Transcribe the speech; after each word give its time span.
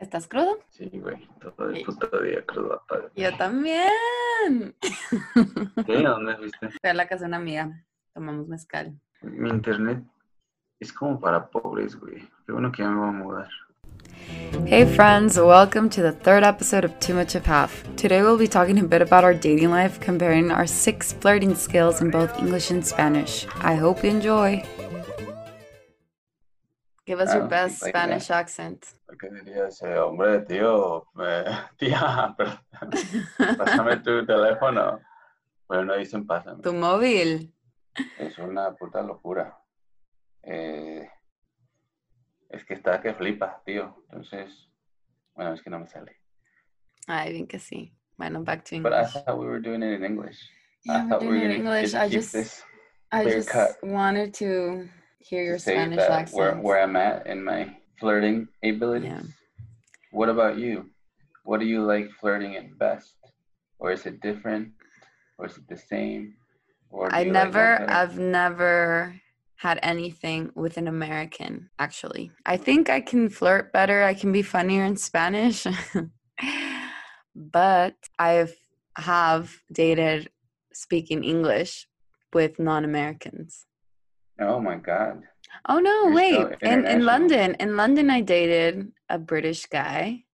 ¿Estás 0.00 0.26
crudo? 0.26 0.58
Sí, 0.70 0.90
güey, 0.94 1.28
todo 1.40 1.68
el 1.68 1.84
puto 1.84 2.22
día 2.22 2.42
crudo. 2.46 2.82
Yo 3.14 3.36
también. 3.36 4.74
¿Qué? 5.86 6.02
¿Dónde 6.02 6.36
fuiste? 6.38 6.70
Fui 6.70 6.90
a 6.90 6.94
la 6.94 7.06
casa 7.06 7.24
de 7.24 7.28
una 7.28 7.36
amiga. 7.36 7.84
Tomamos 8.14 8.48
mezcal. 8.48 8.98
Mi 9.20 9.50
internet 9.50 10.02
es 10.80 10.90
como 10.90 11.20
para 11.20 11.46
pobres, 11.50 12.00
güey. 12.00 12.26
Qué 12.46 12.52
bueno 12.52 12.72
que 12.72 12.82
ya 12.82 12.88
me 12.88 12.98
voy 12.98 13.08
a 13.10 13.12
mudar. 13.12 13.48
Hey 14.64 14.86
friends, 14.86 15.36
welcome 15.36 15.90
to 15.90 16.00
the 16.00 16.12
third 16.12 16.44
episode 16.44 16.86
of 16.86 16.98
Too 16.98 17.12
Much 17.12 17.34
of 17.34 17.44
Half. 17.44 17.84
Today 17.96 18.22
we'll 18.22 18.38
be 18.38 18.48
talking 18.48 18.78
a 18.78 18.84
bit 18.84 19.02
about 19.02 19.24
our 19.24 19.34
dating 19.34 19.70
life, 19.70 20.00
comparing 20.00 20.50
our 20.50 20.66
six 20.66 21.12
flirting 21.12 21.54
skills 21.54 22.00
in 22.00 22.10
both 22.10 22.38
English 22.38 22.70
and 22.70 22.84
Spanish. 22.84 23.46
I 23.60 23.74
hope 23.74 24.02
you 24.02 24.08
enjoy. 24.08 24.64
Give 27.10 27.18
us 27.18 27.34
your 27.34 27.42
think 27.42 27.50
best 27.50 27.82
Spanish 27.84 28.30
accent. 28.30 28.86
¿Qué 29.18 29.28
diría 29.30 29.66
ese 29.66 29.98
hombre, 29.98 30.42
tío? 30.46 31.04
Tía, 31.76 32.32
perdón. 32.36 32.60
Pásame 33.58 33.96
tu 33.96 34.24
teléfono. 34.32 35.00
Bueno, 35.66 35.84
no 35.86 35.96
dicen 35.96 36.24
pásame. 36.24 36.62
Tu 36.62 36.72
móvil. 36.72 37.52
Es 38.16 38.38
una 38.38 38.76
puta 38.76 39.02
locura. 39.02 39.58
Eh, 40.44 41.10
es 42.48 42.64
que 42.64 42.74
está 42.74 43.00
que 43.00 43.12
flipa, 43.14 43.60
tío. 43.66 44.04
Entonces, 44.04 44.70
bueno, 45.34 45.54
es 45.54 45.62
que 45.62 45.70
no 45.70 45.80
me 45.80 45.88
sale. 45.88 46.16
Ay, 47.08 47.32
bien 47.32 47.48
que 47.48 47.58
sí. 47.58 47.92
Bueno, 48.16 48.44
back 48.44 48.62
to 48.66 48.80
But 48.82 48.92
I 48.92 49.04
thought 49.04 49.36
we 49.36 49.46
were 49.46 49.60
doing 49.60 49.82
it 49.82 49.96
in 49.98 50.04
English. 50.04 50.38
Yeah, 50.84 50.98
I 50.98 51.02
we're 51.02 51.08
thought 51.08 51.22
we 51.22 51.26
doing 51.26 51.40
were 51.40 51.50
it 51.50 51.56
in 51.56 51.64
gonna 51.64 51.76
English. 51.78 51.90
get 51.92 51.98
to 51.98 52.04
I 52.04 52.08
keep 52.08 52.18
just, 52.20 52.32
this 52.34 52.62
I 53.10 53.22
clear 53.24 53.34
just 53.38 53.48
cut. 53.48 53.70
wanted 53.82 54.32
to 54.34 54.88
hear 55.20 55.44
your 55.44 55.58
Spanish 55.58 56.00
accent. 56.00 56.36
where, 56.36 56.54
where 56.56 56.82
I'm 56.82 56.96
at 56.96 57.26
in 57.26 57.44
my 57.44 57.76
flirting 57.98 58.48
ability. 58.64 59.06
Yeah. 59.06 59.22
What 60.10 60.28
about 60.28 60.58
you? 60.58 60.90
What 61.44 61.60
do 61.60 61.66
you 61.66 61.84
like 61.84 62.10
flirting 62.20 62.56
at 62.56 62.78
best? 62.78 63.14
Or 63.78 63.92
is 63.92 64.06
it 64.06 64.20
different? 64.20 64.72
Or 65.38 65.46
is 65.46 65.56
it 65.56 65.68
the 65.68 65.76
same? 65.76 66.34
Or 66.90 67.14
I 67.14 67.20
you 67.20 67.32
like 67.32 67.32
never. 67.32 67.90
I've 67.90 68.18
never 68.18 69.14
had 69.56 69.78
anything 69.82 70.50
with 70.54 70.76
an 70.78 70.88
American, 70.88 71.68
actually. 71.78 72.32
I 72.46 72.56
think 72.56 72.88
I 72.88 73.00
can 73.00 73.28
flirt 73.28 73.72
better. 73.72 74.02
I 74.02 74.14
can 74.14 74.32
be 74.32 74.42
funnier 74.42 74.84
in 74.84 74.96
Spanish. 74.96 75.66
but 77.36 77.94
I've 78.18 78.56
have 78.96 79.54
dated 79.72 80.30
speaking 80.72 81.24
English 81.24 81.86
with 82.32 82.58
non-Americans. 82.58 83.66
Oh 84.40 84.60
my 84.60 84.76
god. 84.76 85.22
Oh 85.68 85.78
no, 85.78 86.04
You're 86.04 86.14
wait. 86.14 86.34
so 86.34 86.54
In 86.62 86.86
in. 86.86 87.04
London, 87.04 87.54
in 87.60 87.76
London 87.76 88.10
I 88.10 88.20
dated 88.22 88.90
a 89.08 89.18
British 89.18 89.66
guy. 89.66 90.24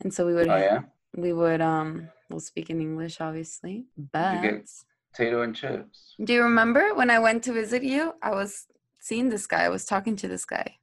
And 0.00 0.12
so 0.12 0.26
we 0.26 0.34
would 0.34 0.48
Oh 0.48 0.56
yeah? 0.56 0.80
we 1.16 1.32
would 1.32 1.60
um 1.60 2.08
well 2.30 2.40
speak 2.40 2.70
in 2.70 2.80
English 2.80 3.20
obviously. 3.20 3.86
But 4.12 4.40
Potato 5.12 5.42
and 5.42 5.54
chips. 5.56 6.14
do 6.22 6.32
you 6.34 6.42
remember 6.42 6.94
when 6.94 7.10
I 7.10 7.18
went 7.18 7.42
to 7.44 7.52
visit 7.52 7.82
you? 7.82 8.12
I 8.22 8.30
was 8.30 8.66
seeing 9.00 9.28
this 9.30 9.46
guy. 9.46 9.62
I 9.64 9.68
was 9.70 9.84
talking 9.86 10.14
to 10.16 10.28
this 10.28 10.44
guy. 10.44 10.76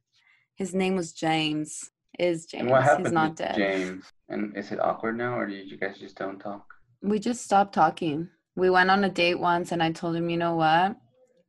His 0.56 0.74
name 0.74 0.96
was 0.96 1.12
James. 1.12 1.90
Is 2.18 2.46
James. 2.46 2.62
And 2.62 2.70
what 2.70 2.82
He's 2.82 2.90
happened 2.90 3.14
not 3.14 3.36
to 3.36 3.42
dead. 3.44 3.56
James? 3.56 4.04
And 4.28 4.56
is 4.56 4.70
it 4.72 4.80
awkward 4.80 5.16
now 5.18 5.38
or 5.38 5.46
did 5.46 5.70
you 5.70 5.76
guys 5.76 5.98
just 5.98 6.16
don't 6.16 6.38
talk? 6.38 6.64
We 7.02 7.18
just 7.18 7.44
stopped 7.44 7.74
talking. 7.74 8.28
We 8.56 8.70
went 8.70 8.90
on 8.90 9.04
a 9.04 9.08
date 9.08 9.38
once 9.38 9.72
and 9.72 9.82
I 9.82 9.90
told 9.92 10.14
him, 10.16 10.30
you 10.30 10.36
know 10.36 10.54
what? 10.56 10.96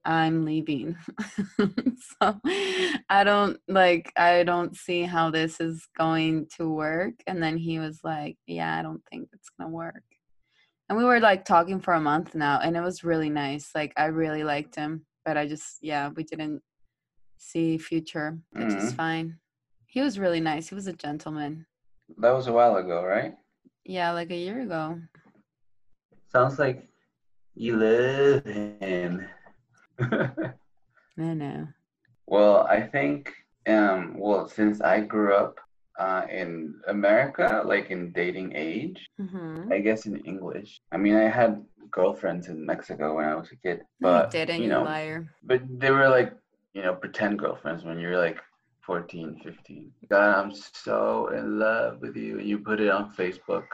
I'm 0.06 0.46
leaving. 0.46 0.96
so 1.60 2.40
I 3.10 3.24
don't 3.24 3.60
like 3.68 4.12
I 4.16 4.44
don't 4.44 4.76
see 4.76 5.02
how 5.04 5.32
this 5.32 5.60
is 5.60 5.88
going 5.98 6.48
to 6.58 6.70
work. 6.70 7.16
And 7.28 7.42
then 7.42 7.58
he 7.58 7.80
was 7.80 8.02
like, 8.04 8.38
Yeah, 8.48 8.78
I 8.78 8.82
don't 8.84 9.02
think 9.12 9.30
it's 9.34 9.50
gonna 9.60 9.72
work. 9.72 10.04
And 10.88 10.98
we 10.98 11.04
were 11.04 11.20
like 11.20 11.46
talking 11.46 11.80
for 11.80 11.96
a 11.96 12.02
month 12.02 12.36
now 12.36 12.60
and 12.62 12.78
it 12.78 12.82
was 12.82 13.04
really 13.04 13.30
nice. 13.30 13.72
Like 13.74 13.94
I 13.98 14.06
really 14.06 14.44
liked 14.44 14.76
him. 14.76 15.06
But 15.26 15.38
I 15.38 15.48
just 15.48 15.80
yeah, 15.82 16.10
we 16.10 16.24
didn't 16.24 16.62
see 17.38 17.78
future, 17.78 18.38
which 18.52 18.76
is 18.76 18.92
Mhm. 18.94 18.96
fine. 18.96 19.40
He 19.88 20.02
was 20.02 20.20
really 20.20 20.40
nice. 20.42 20.70
He 20.70 20.76
was 20.76 20.88
a 20.88 20.94
gentleman. 20.94 21.66
That 22.18 22.32
was 22.32 22.48
a 22.48 22.54
while 22.54 22.76
ago, 22.78 23.04
right? 23.04 23.36
Yeah, 23.86 24.12
like 24.12 24.30
a 24.30 24.36
year 24.38 24.62
ago. 24.62 25.02
Sounds 26.32 26.60
like 26.60 26.88
you 27.56 27.78
love 27.78 28.44
him. 28.46 29.28
No, 31.18 31.34
no. 31.34 31.68
Well, 32.28 32.68
I 32.68 32.82
think, 32.82 33.32
um, 33.68 34.16
well, 34.18 34.48
since 34.50 34.82
I 34.82 35.00
grew 35.00 35.34
up 35.34 35.60
uh, 35.98 36.24
in 36.30 36.76
America, 36.88 37.62
like 37.66 37.90
in 37.92 38.12
dating 38.12 38.54
age, 38.56 39.00
Mm-hmm. 39.20 39.72
I 39.72 39.80
guess 39.80 40.06
in 40.06 40.18
English. 40.26 40.82
I 40.92 40.98
mean, 40.98 41.16
I 41.16 41.30
had 41.30 41.64
girlfriends 41.90 42.48
in 42.50 42.66
Mexico 42.66 43.16
when 43.16 43.26
I 43.26 43.36
was 43.36 43.50
a 43.52 43.56
kid, 43.56 43.82
but 44.02 44.34
you 44.34 44.40
didn't, 44.40 44.58
you 44.58 44.64
you 44.64 44.70
know, 44.70 44.84
liar. 44.84 45.32
but 45.44 45.62
they 45.80 45.92
were 45.92 46.10
like, 46.10 46.34
you 46.74 46.82
know, 46.82 46.94
pretend 46.94 47.40
girlfriends 47.40 47.86
when 47.86 47.98
you're 48.00 48.18
like 48.18 48.40
14, 48.82 49.40
15. 49.42 49.92
God, 50.10 50.36
I'm 50.36 50.52
so 50.54 51.30
in 51.34 51.58
love 51.60 52.02
with 52.02 52.16
you. 52.18 52.40
And 52.40 52.48
you 52.48 52.60
put 52.60 52.82
it 52.82 52.90
on 52.90 53.14
Facebook, 53.14 53.68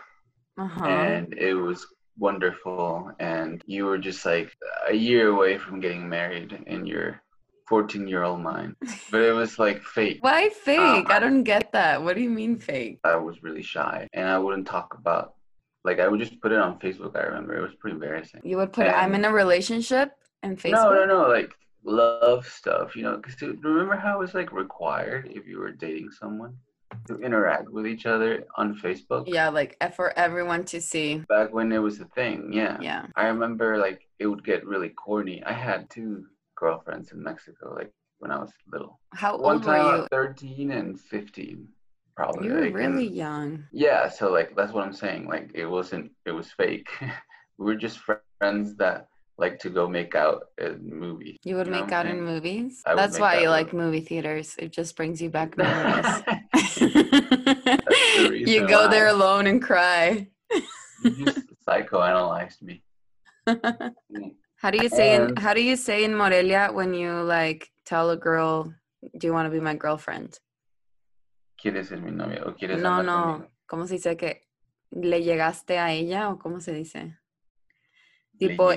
Uh-huh. 0.57 0.85
and 0.85 1.33
it 1.33 1.55
was 1.55 1.87
wonderful. 2.21 3.11
And 3.19 3.61
you 3.65 3.85
were 3.85 3.97
just 3.97 4.25
like 4.25 4.55
a 4.87 4.93
year 4.93 5.29
away 5.29 5.57
from 5.57 5.79
getting 5.79 6.07
married 6.07 6.57
in 6.67 6.85
your 6.85 7.21
14 7.67 8.07
year 8.07 8.23
old 8.23 8.41
mind. 8.41 8.75
But 9.11 9.21
it 9.21 9.33
was 9.33 9.59
like 9.59 9.83
fake. 9.83 10.19
Why 10.21 10.49
fake? 10.49 11.09
I 11.09 11.17
I- 11.17 11.19
don't 11.19 11.43
get 11.43 11.71
that. 11.73 12.03
What 12.03 12.15
do 12.15 12.21
you 12.21 12.29
mean 12.29 12.57
fake? 12.57 12.99
I 13.03 13.15
was 13.15 13.43
really 13.43 13.63
shy 13.63 14.07
and 14.13 14.27
I 14.29 14.37
wouldn't 14.37 14.67
talk 14.67 14.95
about 15.01 15.33
like 15.83 15.99
I 15.99 16.07
would 16.07 16.19
just 16.19 16.39
put 16.41 16.51
it 16.51 16.59
on 16.59 16.79
Facebook. 16.79 17.17
I 17.17 17.23
remember 17.23 17.57
it 17.57 17.61
was 17.61 17.75
pretty 17.79 17.95
embarrassing. 17.95 18.41
You 18.43 18.57
would 18.57 18.71
put 18.71 18.87
I'm 18.87 19.15
in 19.15 19.25
a 19.25 19.31
relationship 19.31 20.11
and 20.43 20.57
Facebook. 20.57 20.83
No, 20.83 20.93
no, 20.93 21.05
no, 21.05 21.21
like 21.27 21.51
love 21.83 22.45
stuff, 22.45 22.95
you 22.95 23.03
know, 23.03 23.17
because 23.17 23.41
remember 23.41 23.95
how 23.95 24.15
it 24.17 24.19
was 24.19 24.35
like 24.35 24.51
required 24.51 25.23
if 25.33 25.47
you 25.47 25.57
were 25.57 25.71
dating 25.71 26.11
someone 26.11 26.53
to 27.07 27.17
interact 27.19 27.69
with 27.69 27.85
each 27.87 28.05
other 28.05 28.43
on 28.57 28.75
Facebook 28.75 29.23
Yeah, 29.27 29.49
like 29.49 29.75
for 29.95 30.17
everyone 30.17 30.63
to 30.65 30.81
see. 30.81 31.23
back 31.29 31.53
when 31.53 31.71
it 31.71 31.79
was 31.79 31.99
a 31.99 32.05
thing. 32.05 32.51
Yeah. 32.53 32.77
Yeah. 32.81 33.05
I 33.15 33.27
remember 33.27 33.77
like 33.77 34.07
it 34.19 34.27
would 34.27 34.43
get 34.43 34.65
really 34.65 34.89
corny. 34.89 35.43
I 35.43 35.53
had 35.53 35.89
two 35.89 36.25
girlfriends 36.55 37.11
in 37.11 37.23
Mexico, 37.23 37.73
like 37.75 37.91
when 38.19 38.31
I 38.31 38.37
was 38.37 38.51
little. 38.71 38.99
How 39.13 39.37
One 39.37 39.55
old 39.55 39.65
were 39.65 39.73
time 39.73 39.85
I 39.85 39.97
you? 39.97 40.07
13 40.11 40.71
and 40.71 40.99
15, 40.99 41.67
probably. 42.15 42.47
You 42.47 42.53
were 42.53 42.61
like, 42.61 42.75
and- 42.75 42.95
really 42.95 43.07
young. 43.07 43.63
Yeah, 43.71 44.09
so 44.09 44.31
like 44.31 44.55
that's 44.55 44.71
what 44.73 44.85
I'm 44.85 44.93
saying. 44.93 45.27
Like 45.27 45.51
it 45.55 45.65
wasn't 45.65 46.11
it 46.25 46.31
was 46.31 46.51
fake. 46.51 46.89
we 47.57 47.65
were 47.65 47.75
just 47.75 47.99
friends 48.39 48.75
that 48.77 49.07
like 49.37 49.57
to 49.57 49.69
go 49.71 49.87
make 49.87 50.13
out 50.13 50.43
in 50.59 50.87
movies. 50.87 51.37
You 51.43 51.55
would 51.55 51.65
You 51.65 51.71
make 51.73 51.91
out 51.91 52.05
in 52.05 52.21
movies. 52.21 52.83
I 52.85 52.93
That's 52.93 53.17
why 53.17 53.39
you 53.39 53.49
like 53.49 53.73
movie 53.73 54.01
theaters. 54.01 54.55
It 54.59 54.71
just 54.71 54.95
brings 54.95 55.19
you 55.19 55.31
back 55.31 55.57
memories. 55.61 56.21
The 57.11 58.43
you 58.47 58.67
go 58.67 58.87
there 58.89 59.07
alone 59.07 59.47
and 59.47 59.61
cry. 59.61 60.27
you 61.03 61.25
just 61.25 61.39
psychoanalyzed 61.67 62.61
me. 62.61 62.83
How 64.57 64.69
do 64.71 64.77
you 64.77 64.89
say 64.89 65.15
in 65.15 65.21
And- 65.21 65.39
how 65.39 65.53
do 65.53 65.61
you 65.61 65.75
say 65.75 66.03
in 66.03 66.13
Morelia 66.13 66.71
when 66.73 66.93
you 66.93 67.11
like 67.23 67.69
tell 67.85 68.09
a 68.11 68.17
girl, 68.17 68.73
do 69.17 69.27
you 69.27 69.33
want 69.33 69.47
to 69.47 69.51
be 69.51 69.59
my 69.59 69.75
girlfriend? 69.75 70.39
¿Quieres 71.61 71.87
ser 71.89 71.97
mi 72.01 72.11
novia 72.11 72.43
o 72.45 72.53
quieres 72.55 72.79
No, 72.79 73.01
no. 73.03 73.23
conmigo? 73.23 73.51
¿Cómo 73.67 73.87
se 73.87 73.95
dice 73.95 74.17
que 74.17 74.41
le 74.91 75.21
llegaste 75.23 75.77
a 75.79 75.91
ella 75.91 76.29
o 76.29 76.37
cómo 76.39 76.59
se 76.59 76.73
dice? 76.73 77.17
Tipo, 78.37 78.71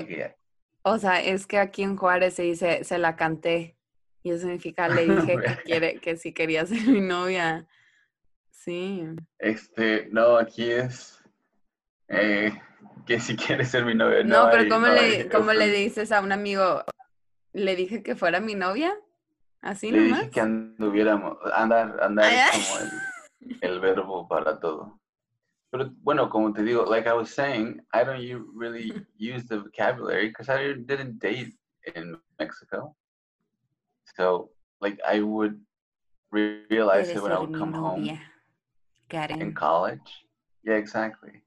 o 0.83 0.97
sea, 0.99 1.21
es 1.21 1.47
que 1.47 1.57
aquí 1.57 1.81
en 1.83 1.97
Juárez 1.97 2.35
se 2.35 2.43
dice 2.43 2.83
se 2.83 2.97
la 2.97 3.15
canté. 3.15 3.77
Y 4.23 4.31
eso 4.31 4.41
significa 4.41 4.87
le 4.87 5.05
dije 5.15 5.37
que 5.37 5.63
quiere 5.65 5.99
que 5.99 6.15
si 6.17 6.33
quería 6.33 6.65
ser 6.65 6.87
mi 6.87 7.01
novia. 7.01 7.67
Sí. 8.65 9.03
Este, 9.37 10.07
no, 10.11 10.37
aquí 10.37 10.71
es 10.71 11.23
eh, 12.07 12.51
que 13.05 13.19
si 13.19 13.35
quieres 13.37 13.69
ser 13.69 13.85
mi 13.85 13.93
novia. 13.93 14.23
No, 14.23 14.47
pero 14.49 14.63
hay- 14.63 14.69
¿cómo, 14.69 14.87
no 14.87 14.93
le, 14.93 14.99
hay 14.99 15.29
¿cómo 15.29 15.53
le 15.53 15.69
dices 15.69 16.11
a 16.11 16.19
un 16.21 16.31
amigo? 16.31 16.83
¿Le 17.53 17.75
dije 17.75 18.01
que 18.01 18.15
fuera 18.15 18.39
mi 18.39 18.55
novia? 18.55 18.93
¿Así 19.61 19.91
Le 19.91 20.01
nomás? 20.01 20.19
dije 20.19 20.31
que 20.31 20.41
anduviéramos, 20.41 21.37
andar, 21.53 22.01
andar 22.01 22.25
Ay, 22.25 22.37
es 22.59 22.67
como 22.67 22.79
el, 22.81 23.57
el 23.61 23.79
verbo 23.79 24.27
para 24.27 24.59
todo. 24.59 24.99
Pero 25.71 25.91
bueno, 25.97 26.29
como 26.29 26.51
te 26.51 26.63
digo, 26.63 26.85
like 26.85 27.07
I 27.07 27.13
was 27.13 27.29
saying, 27.29 27.79
I 27.93 28.03
don't 28.03 28.19
really 28.55 29.05
use 29.19 29.47
the 29.47 29.57
vocabulary 29.59 30.29
because 30.29 30.49
I 30.49 30.73
didn't 30.73 31.19
date 31.19 31.53
in 31.95 32.19
Mexico. 32.39 32.95
So, 34.15 34.49
like, 34.81 34.99
I 35.07 35.21
would 35.21 35.59
re- 36.31 36.65
realize 36.69 37.09
it 37.09 37.21
when 37.21 37.31
I 37.31 37.39
would 37.39 37.53
come 37.53 37.73
home 37.73 38.17
novia, 39.11 39.37
in 39.37 39.53
college. 39.53 40.25
Yeah, 40.63 40.75
exactly. 40.75 41.41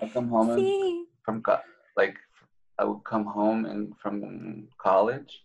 I 0.00 0.08
come 0.08 0.28
home 0.28 0.50
and 0.50 1.06
from 1.24 1.42
co- 1.42 1.60
like 1.96 2.16
I 2.78 2.84
would 2.84 3.04
come 3.04 3.24
home 3.24 3.66
and 3.66 3.96
from 3.98 4.68
college, 4.78 5.42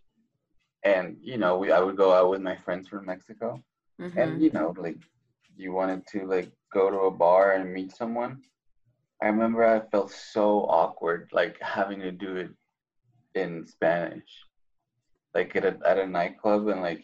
and 0.83 1.17
you 1.21 1.37
know 1.37 1.57
we 1.57 1.71
I 1.71 1.79
would 1.79 1.97
go 1.97 2.13
out 2.13 2.29
with 2.29 2.41
my 2.41 2.55
friends 2.55 2.87
from 2.87 3.05
Mexico, 3.05 3.61
Ujú. 3.99 4.17
and 4.17 4.31
mm-hmm. 4.31 4.41
you 4.41 4.51
know 4.51 4.73
like 4.77 4.97
you 5.55 5.73
wanted 5.73 6.05
to 6.07 6.25
like 6.25 6.51
go 6.73 6.89
to 6.89 6.99
a 7.01 7.11
bar 7.11 7.53
and 7.53 7.73
meet 7.73 7.95
someone. 7.95 8.41
I 9.21 9.27
remember 9.27 9.65
I 9.65 9.81
felt 9.91 10.11
so 10.11 10.65
awkward 10.69 11.29
like 11.33 11.57
having 11.61 11.99
to 11.99 12.11
do 12.11 12.37
it 12.37 12.51
in 13.35 13.65
Spanish, 13.67 14.29
like 15.33 15.55
at 15.55 15.65
a 15.65 15.77
at 15.85 15.99
a 15.99 16.07
nightclub 16.07 16.67
and 16.67 16.81
like, 16.81 17.03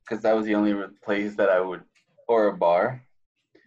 because 0.00 0.22
that 0.22 0.34
was 0.34 0.46
the 0.46 0.54
only 0.54 0.74
place 1.04 1.36
that 1.36 1.50
I 1.50 1.60
would 1.60 1.82
or 2.28 2.48
a 2.48 2.56
bar, 2.56 3.02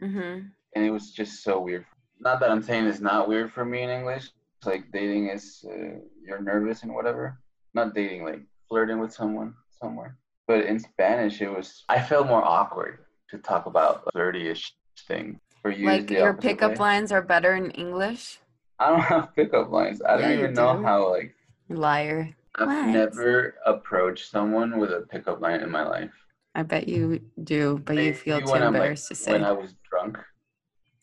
Mm-hmm. 0.01 0.39
and 0.75 0.85
it 0.85 0.91
was 0.91 1.11
just 1.11 1.43
so 1.43 1.59
weird. 1.59 1.85
Not 2.19 2.39
that 2.39 2.51
I'm 2.51 2.61
saying 2.63 2.85
it's 2.85 2.99
not 2.99 3.27
weird 3.27 3.51
for 3.51 3.63
me 3.65 3.81
in 3.83 3.89
English. 3.89 4.29
Like 4.65 4.91
dating 4.91 5.29
is 5.29 5.63
uh, 5.69 5.99
you're 6.25 6.41
nervous 6.41 6.83
and 6.83 6.93
whatever. 6.93 7.39
Not 7.73 7.93
dating, 7.93 8.23
like 8.25 8.41
flirting 8.67 8.99
with 8.99 9.13
someone 9.13 9.53
somewhere. 9.81 10.17
But 10.47 10.65
in 10.65 10.79
Spanish, 10.79 11.41
it 11.41 11.49
was 11.49 11.83
I 11.89 12.01
felt 12.01 12.27
more 12.27 12.43
awkward 12.43 12.99
to 13.31 13.37
talk 13.37 13.65
about 13.67 14.03
flirty-ish 14.11 14.73
things. 15.07 15.39
For 15.61 15.71
you, 15.71 15.87
Like 15.87 16.09
your 16.11 16.33
pickup 16.33 16.77
lines 16.79 17.11
are 17.11 17.21
better 17.21 17.55
in 17.55 17.71
English. 17.71 18.39
I 18.79 18.89
don't 18.91 18.99
have 19.13 19.35
pickup 19.35 19.71
lines. 19.71 20.01
I 20.01 20.15
Yeah, 20.19 20.21
don't 20.29 20.37
even 20.39 20.53
know 20.53 20.81
how 20.83 21.09
like 21.11 21.33
Liar. 21.69 22.35
I've 22.57 22.67
What? 22.67 22.87
never 22.87 23.55
approached 23.65 24.29
someone 24.31 24.77
with 24.79 24.91
a 24.91 25.01
pickup 25.01 25.41
line 25.41 25.61
in 25.61 25.69
my 25.71 25.83
life. 25.83 26.13
I 26.53 26.63
bet 26.63 26.87
you 26.87 27.19
do, 27.43 27.81
but 27.83 27.97
you 27.97 28.13
feel 28.13 28.39
too 28.39 28.53
I'm, 28.53 28.61
like, 28.61 28.67
embarrassed 28.67 29.09
to 29.09 29.15
say. 29.15 29.31
When 29.33 29.43
I 29.43 29.51
was 29.51 29.73
drunk, 30.11 30.25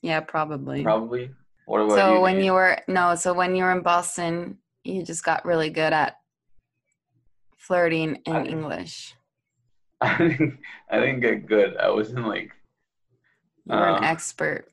yeah, 0.02 0.20
probably. 0.20 0.82
probably. 0.82 1.31
What 1.66 1.81
about 1.81 1.96
So 1.96 2.14
you? 2.14 2.20
when 2.20 2.43
you 2.43 2.52
were 2.52 2.78
no, 2.88 3.14
so 3.14 3.32
when 3.34 3.54
you 3.54 3.64
were 3.64 3.72
in 3.72 3.82
Boston, 3.82 4.58
you 4.84 5.02
just 5.04 5.25
got 5.25 5.44
really 5.44 5.70
good 5.70 5.93
at 5.93 6.16
flirting 7.56 8.16
in 8.26 8.32
I- 8.37 8.44
English. 8.44 9.14
I 10.00 10.19
didn't, 10.19 10.58
I 10.90 10.99
didn't 11.00 11.20
get 11.20 11.46
good. 11.46 11.76
I 11.76 11.88
wasn't 11.90 12.26
like 12.26 12.50
You 13.66 13.76
were 13.76 13.88
an 13.88 14.02
Uh, 14.04 14.06
expert. 14.08 14.66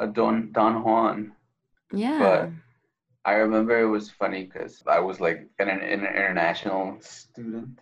a 0.00 0.06
Don 0.06 0.50
Don 0.52 0.82
Juan. 0.82 1.32
Yeah. 1.92 2.18
But 2.18 2.50
I 3.26 3.34
remember 3.34 3.78
it 3.78 3.86
was 3.86 4.10
funny 4.10 4.44
because 4.44 4.82
I 4.86 4.98
was 5.00 5.20
like 5.20 5.46
an, 5.58 5.68
an 5.68 5.80
international 5.82 6.96
student, 7.00 7.78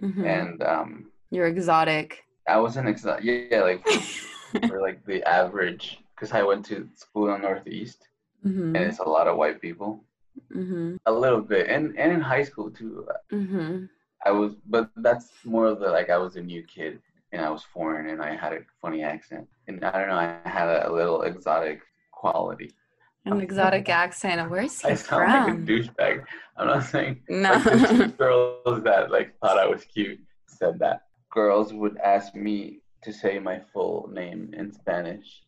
Mhm. 0.00 0.24
and 0.24 0.62
um, 0.62 1.10
You're 1.32 1.48
exotic. 1.48 2.22
I 2.48 2.58
wasn't 2.60 2.88
exotic. 2.88 3.24
Yeah, 3.24 3.42
yeah, 3.50 3.62
like 3.62 3.84
for 4.66 4.80
like 4.80 5.04
the 5.06 5.22
average, 5.28 5.98
because 6.14 6.32
I 6.32 6.42
went 6.42 6.64
to 6.66 6.88
school 6.94 7.34
in 7.34 7.42
Northeast, 7.42 8.08
hmm 8.42 8.74
and 8.74 8.84
it's 8.88 8.98
a 9.00 9.08
lot 9.08 9.28
of 9.28 9.36
white 9.36 9.60
people. 9.60 10.04
hmm 10.52 10.96
A 11.06 11.12
little 11.12 11.40
bit, 11.40 11.68
and 11.68 11.98
and 11.98 12.12
in 12.12 12.20
high 12.20 12.44
school 12.44 12.70
too. 12.70 13.06
hmm 13.30 13.86
I 14.26 14.30
was, 14.32 14.54
but 14.66 14.90
that's 14.96 15.30
more 15.44 15.66
of 15.66 15.80
the 15.80 15.88
like 15.90 16.10
I 16.10 16.18
was 16.18 16.36
a 16.36 16.42
new 16.42 16.62
kid 16.64 17.00
and 17.32 17.40
I 17.44 17.50
was 17.50 17.62
foreign 17.62 18.08
and 18.10 18.20
I 18.20 18.36
had 18.36 18.52
a 18.52 18.60
funny 18.82 19.02
accent 19.02 19.46
and 19.66 19.82
I 19.84 19.92
don't 19.98 20.08
know 20.08 20.16
I 20.16 20.48
had 20.48 20.68
a, 20.68 20.92
little 20.92 21.22
exotic 21.22 21.80
quality. 22.12 22.70
An 23.24 23.40
exotic 23.40 23.88
accent. 23.88 24.50
Where's 24.50 24.80
he 24.82 24.90
I 24.90 24.94
sound 24.94 25.32
like 25.32 25.54
a 25.54 25.58
douchebag. 25.58 26.24
I'm 26.56 26.66
not 26.66 26.84
saying 26.84 27.22
No. 27.28 27.52
like 27.52 28.18
girls 28.18 28.82
that 28.84 29.10
like 29.10 29.38
thought 29.40 29.58
I 29.58 29.66
was 29.66 29.84
cute 29.84 30.18
said 30.48 30.78
that. 30.80 31.02
Girls 31.30 31.72
would 31.72 31.96
ask 31.98 32.34
me 32.34 32.80
to 33.02 33.12
say 33.12 33.38
my 33.38 33.60
full 33.72 34.08
name 34.12 34.52
in 34.56 34.72
Spanish, 34.72 35.42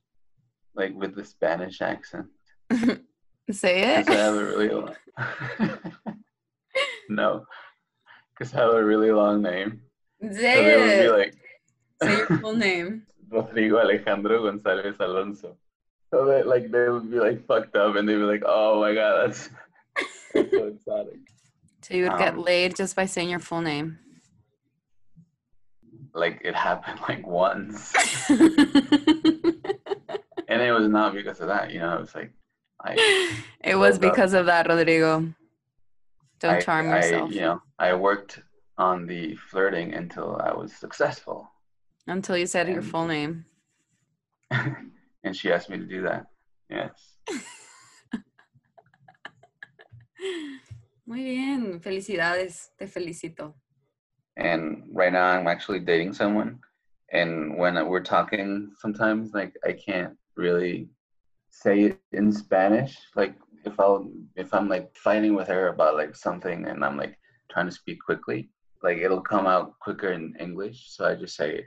like 0.75 0.94
with 0.94 1.14
the 1.14 1.25
Spanish 1.25 1.81
accent. 1.82 2.26
Say 3.50 3.81
Because 3.99 4.08
I 4.08 4.12
it. 4.12 4.19
have 4.19 4.34
a 4.37 4.44
really 4.44 4.69
long. 4.70 4.94
no, 7.08 7.44
because 8.32 8.54
I 8.54 8.60
have 8.60 8.75
a 8.75 8.84
really 8.84 9.10
long 9.10 9.43
name. 9.43 9.82
So 10.22 10.32
Say 10.32 10.64
be 10.64 11.06
it. 11.06 11.10
like. 11.19 11.34
Say 12.02 12.16
your 12.19 12.26
full 12.40 12.54
name. 12.56 13.06
Rodrigo 13.31 13.78
Alejandro 13.78 14.43
González 14.50 14.99
Alonso. 15.00 15.56
So 16.10 16.26
they 16.26 16.43
like 16.43 16.70
they 16.70 16.88
would 16.88 17.10
be 17.10 17.19
like 17.19 17.46
fucked 17.46 17.75
up 17.76 17.96
and 17.96 18.08
they'd 18.08 18.16
be 18.16 18.22
like, 18.22 18.43
oh 18.46 18.81
my 18.81 18.94
god, 18.94 19.26
that's, 19.28 19.49
that's 20.34 20.50
so 20.50 20.66
exotic. 20.66 21.19
So 21.82 21.94
you 21.94 22.04
would 22.04 22.19
get 22.19 22.34
Um, 22.34 22.43
laid 22.43 22.76
just 22.76 22.94
by 22.94 23.06
saying 23.06 23.28
your 23.31 23.40
full 23.40 23.60
name. 23.62 23.99
Like 26.14 26.41
it 26.44 26.55
happened 26.55 27.00
like 27.09 27.26
once. 27.26 27.93
And 30.49 30.61
it 30.61 30.73
was 30.73 30.87
not 30.87 31.14
because 31.14 31.41
of 31.41 31.49
that, 31.49 31.70
you 31.70 31.81
know, 31.81 31.94
it 31.97 32.00
was 32.00 32.14
like 32.14 32.31
I 32.82 32.93
it 33.64 33.75
was 33.76 33.94
Hold 33.97 34.05
up. 34.05 34.11
because 34.12 34.35
of 34.35 34.47
that, 34.47 34.69
Rodrigo. 34.69 35.32
Don't 36.41 36.55
I, 36.56 36.61
charm 36.61 36.91
I, 36.91 36.97
yourself 36.97 37.32
you 37.32 37.41
know, 37.41 37.62
I 37.79 37.94
worked 37.94 38.41
on 38.76 39.06
the 39.06 39.35
flirting 39.37 39.94
until 39.94 40.37
I 40.37 40.53
was 40.53 40.73
successful. 40.75 41.49
until 42.06 42.37
you 42.37 42.47
said 42.47 42.69
your 42.69 42.82
full 42.82 43.06
name. 43.06 43.47
and 44.50 45.35
she 45.35 45.50
asked 45.50 45.70
me 45.70 45.79
to 45.79 45.87
do 45.87 46.03
that. 46.03 46.26
Yes. 46.69 46.93
Muy 51.06 51.23
bien, 51.25 51.81
felicidades, 51.81 52.70
te 52.79 52.87
felicito. 52.87 53.55
And 54.37 54.84
right 54.93 55.12
now 55.12 55.26
I'm 55.26 55.46
actually 55.46 55.81
dating 55.81 56.14
someone. 56.14 56.58
And 57.12 57.58
when 57.58 57.75
we're 57.88 58.02
talking, 58.02 58.73
sometimes 58.81 59.32
like 59.34 59.55
I 59.67 59.73
can't 59.73 60.17
really 60.37 60.88
say 61.50 61.84
it 61.84 62.00
in 62.12 62.32
Spanish. 62.32 62.96
Like 63.14 63.34
if 63.64 63.79
I'll 63.79 64.11
if 64.37 64.52
I'm 64.55 64.69
like 64.69 64.96
fighting 64.96 65.34
with 65.34 65.49
her 65.49 65.69
about 65.69 65.96
like 65.96 66.17
something 66.17 66.64
and 66.67 66.84
I'm 66.84 66.96
like 66.96 67.19
trying 67.50 67.67
to 67.67 67.73
speak 67.73 67.99
quickly, 68.05 68.49
like 68.82 68.99
it'll 68.99 69.20
come 69.20 69.46
out 69.46 69.79
quicker 69.81 70.12
in 70.12 70.35
English. 70.40 70.87
So 70.88 71.05
I 71.05 71.14
just 71.14 71.37
say 71.37 71.56
it 71.56 71.64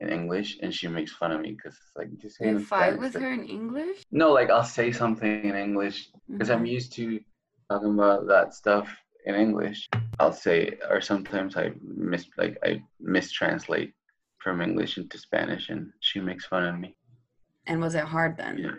in 0.00 0.10
English, 0.10 0.58
and 0.62 0.72
she 0.72 0.86
makes 0.86 1.12
fun 1.12 1.32
of 1.32 1.40
me 1.40 1.50
because 1.56 1.74
it's 1.74 1.96
like 1.96 2.16
just 2.18 2.36
say 2.36 2.48
You 2.50 2.60
fight 2.60 2.92
Spanish. 2.94 3.14
with 3.14 3.22
her 3.22 3.32
in 3.32 3.44
English? 3.44 4.04
No, 4.12 4.30
like 4.32 4.48
I'll 4.48 4.62
say 4.62 4.92
something 4.92 5.44
in 5.44 5.56
English 5.56 6.10
because 6.30 6.50
I'm 6.50 6.62
Mhm. 6.64 6.70
used 6.70 6.92
to 6.92 7.18
talking 7.68 7.94
about 7.94 8.28
that 8.28 8.54
stuff 8.54 8.86
in 9.26 9.34
English. 9.34 9.88
I'll 10.20 10.32
say, 10.32 10.78
or 10.90 11.00
sometimes 11.00 11.56
I 11.56 11.72
mis 11.82 12.26
like 12.36 12.58
I 12.64 12.82
mistranslate 13.00 13.92
from 14.38 14.60
English 14.60 14.98
into 14.98 15.18
Spanish, 15.18 15.68
and 15.68 15.92
she 16.00 16.20
makes 16.20 16.46
fun 16.46 16.64
of 16.66 16.78
me. 16.78 16.96
And 17.66 17.80
was 17.80 17.94
it 17.94 18.04
hard 18.04 18.36
then 18.36 18.58
Yeah. 18.58 18.76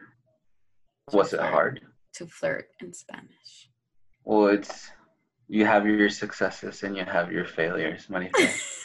Was 1.13 1.33
it 1.33 1.39
hard? 1.39 1.81
to 2.13 2.25
flirt 2.25 2.67
in 2.81 2.91
Spanish? 2.93 3.69
Well, 4.23 4.47
it's 4.47 4.91
you 5.47 5.65
have 5.65 5.85
your 5.87 6.09
successes 6.09 6.83
and 6.83 6.95
you 6.97 7.05
have 7.05 7.31
your 7.31 7.45
failures, 7.45 8.07
Marife. 8.09 8.33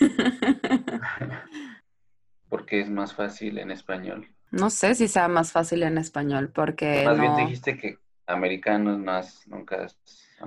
Porque 2.50 2.80
es 2.80 2.88
más 2.88 3.12
fácil 3.14 3.58
en 3.58 3.70
español. 3.70 4.26
no 4.52 4.70
sé 4.70 4.94
si 4.94 5.08
sea 5.08 5.26
más 5.28 5.50
fácil 5.52 5.82
en 5.82 5.98
español 5.98 6.50
porque 6.52 7.02
Más 7.04 7.18
bien 7.18 7.34
dijiste 7.36 7.76
que 7.76 7.98
americanos 8.28 8.98
más 8.98 9.46
nunca 9.48 9.84
has 9.84 9.96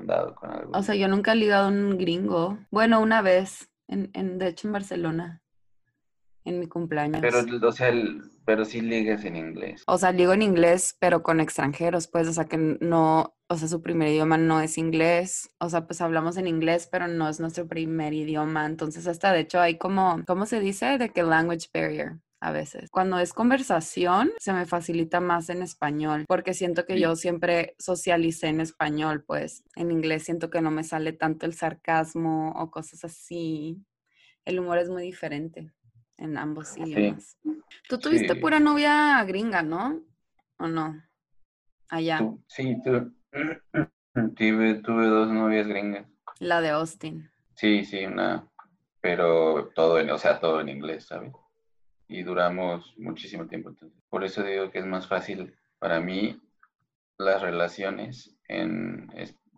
andado 0.08 0.36
con 0.36 0.52
algo. 0.52 0.72
O 0.78 0.84
sea, 0.84 0.96
yo 0.96 1.08
nunca 1.08 1.34
he 1.34 1.36
ligado 1.36 1.66
a 1.66 1.70
un 1.70 1.98
gringo. 1.98 2.58
Bueno, 2.72 3.02
una 3.02 3.22
vez, 3.22 3.70
en, 3.88 4.10
en, 4.14 4.38
de 4.38 4.48
hecho 4.48 4.68
en 4.68 4.74
Barcelona, 4.74 5.42
en 6.46 6.60
mi 6.60 6.68
cumpleaños. 6.68 7.22
pero, 7.22 7.40
o 7.68 7.72
sea, 7.72 7.90
el- 7.90 8.22
pero 8.46 8.64
sí 8.64 8.80
ligas 8.80 9.26
en 9.26 9.36
inglés. 9.36 9.84
O 9.88 9.98
sea, 9.98 10.14
ligo 10.14 10.32
en 10.32 10.42
inglés, 10.42 10.96
pero 11.00 11.22
con 11.22 11.42
extranjeros, 11.42 12.08
pues, 12.08 12.28
o 12.30 12.34
sea, 12.34 12.46
que 12.46 12.58
no, 12.58 13.36
o 13.50 13.58
sea, 13.58 13.68
su 13.68 13.82
primer 13.82 14.08
idioma 14.08 14.38
no 14.38 14.62
es 14.62 14.78
inglés, 14.78 15.50
o 15.60 15.70
sea, 15.70 15.86
pues 15.86 16.00
hablamos 16.00 16.38
en 16.38 16.48
inglés, 16.48 16.88
pero 16.90 17.10
no 17.10 17.28
es 17.28 17.42
nuestro 17.42 17.68
primer 17.68 18.14
idioma, 18.14 18.66
entonces 18.66 19.06
hasta 19.08 19.34
de 19.34 19.42
hecho 19.42 19.60
hay 19.60 19.78
como, 19.78 20.24
¿cómo 20.26 20.46
se 20.46 20.62
dice? 20.62 20.98
De 20.98 21.10
que 21.10 21.24
language 21.24 21.68
barrier. 21.74 22.20
A 22.48 22.51
veces. 22.54 22.89
Cuando 22.89 23.20
es 23.20 23.34
conversación, 23.34 24.32
se 24.39 24.54
me 24.54 24.66
facilita 24.66 25.20
más 25.20 25.50
en 25.50 25.62
español, 25.62 26.24
porque 26.30 26.54
siento 26.54 26.86
que 26.86 26.94
Sí. 26.94 27.01
yo 27.01 27.18
siempre 27.18 27.75
socialicé 27.77 28.48
en 28.48 28.62
español, 28.62 29.25
pues 29.27 29.66
en 29.75 29.92
inglés 29.92 30.24
siento 30.24 30.50
que 30.50 30.62
no 30.62 30.72
me 30.72 30.86
sale 30.86 31.12
tanto 31.12 31.46
el 31.46 31.54
sarcasmo 31.56 32.54
o 32.56 32.72
cosas 32.72 33.04
así. 33.04 33.84
El 34.46 34.60
humor 34.60 34.77
es 34.77 34.88
muy 34.88 35.04
diferente 35.04 35.74
en 36.16 36.38
ambos 36.38 36.77
idiomas. 36.77 37.38
Tú 37.89 38.00
tuviste 38.00 38.34
Sí. 38.36 38.39
pura 38.39 38.62
novia 38.62 39.22
gringa, 39.25 39.62
¿no? 39.62 40.01
¿O 40.58 40.68
no? 40.68 41.04
Allá, 41.89 42.20
Tú- 42.20 42.42
sí, 42.48 42.77
tú, 42.82 43.13
tuve, 44.38 44.75
tuve 44.86 45.06
dos 45.08 45.27
novias 45.30 45.68
gringas. 45.68 46.08
la 46.39 46.62
de 46.62 46.70
Austin. 46.70 47.30
Sí, 47.56 47.84
sí, 47.84 48.06
una, 48.06 48.48
pero 49.01 49.70
todo 49.75 50.00
en, 50.00 50.12
o 50.12 50.18
sea, 50.18 50.39
todo 50.39 50.62
en 50.62 50.70
inglés, 50.70 51.08
¿sabes? 51.08 51.34
Y 52.08 52.24
duramos 52.24 52.94
muchísimo 52.98 53.48
tiempo. 53.48 53.70
entonces. 53.70 53.98
Por 54.10 54.24
eso 54.24 54.44
digo 54.44 54.72
que 54.72 54.80
es 54.80 54.86
más 54.86 55.08
fácil 55.08 55.54
para 55.80 56.00
mí 56.00 56.40
las 57.18 57.42
relaciones 57.42 58.36
en, 58.48 59.08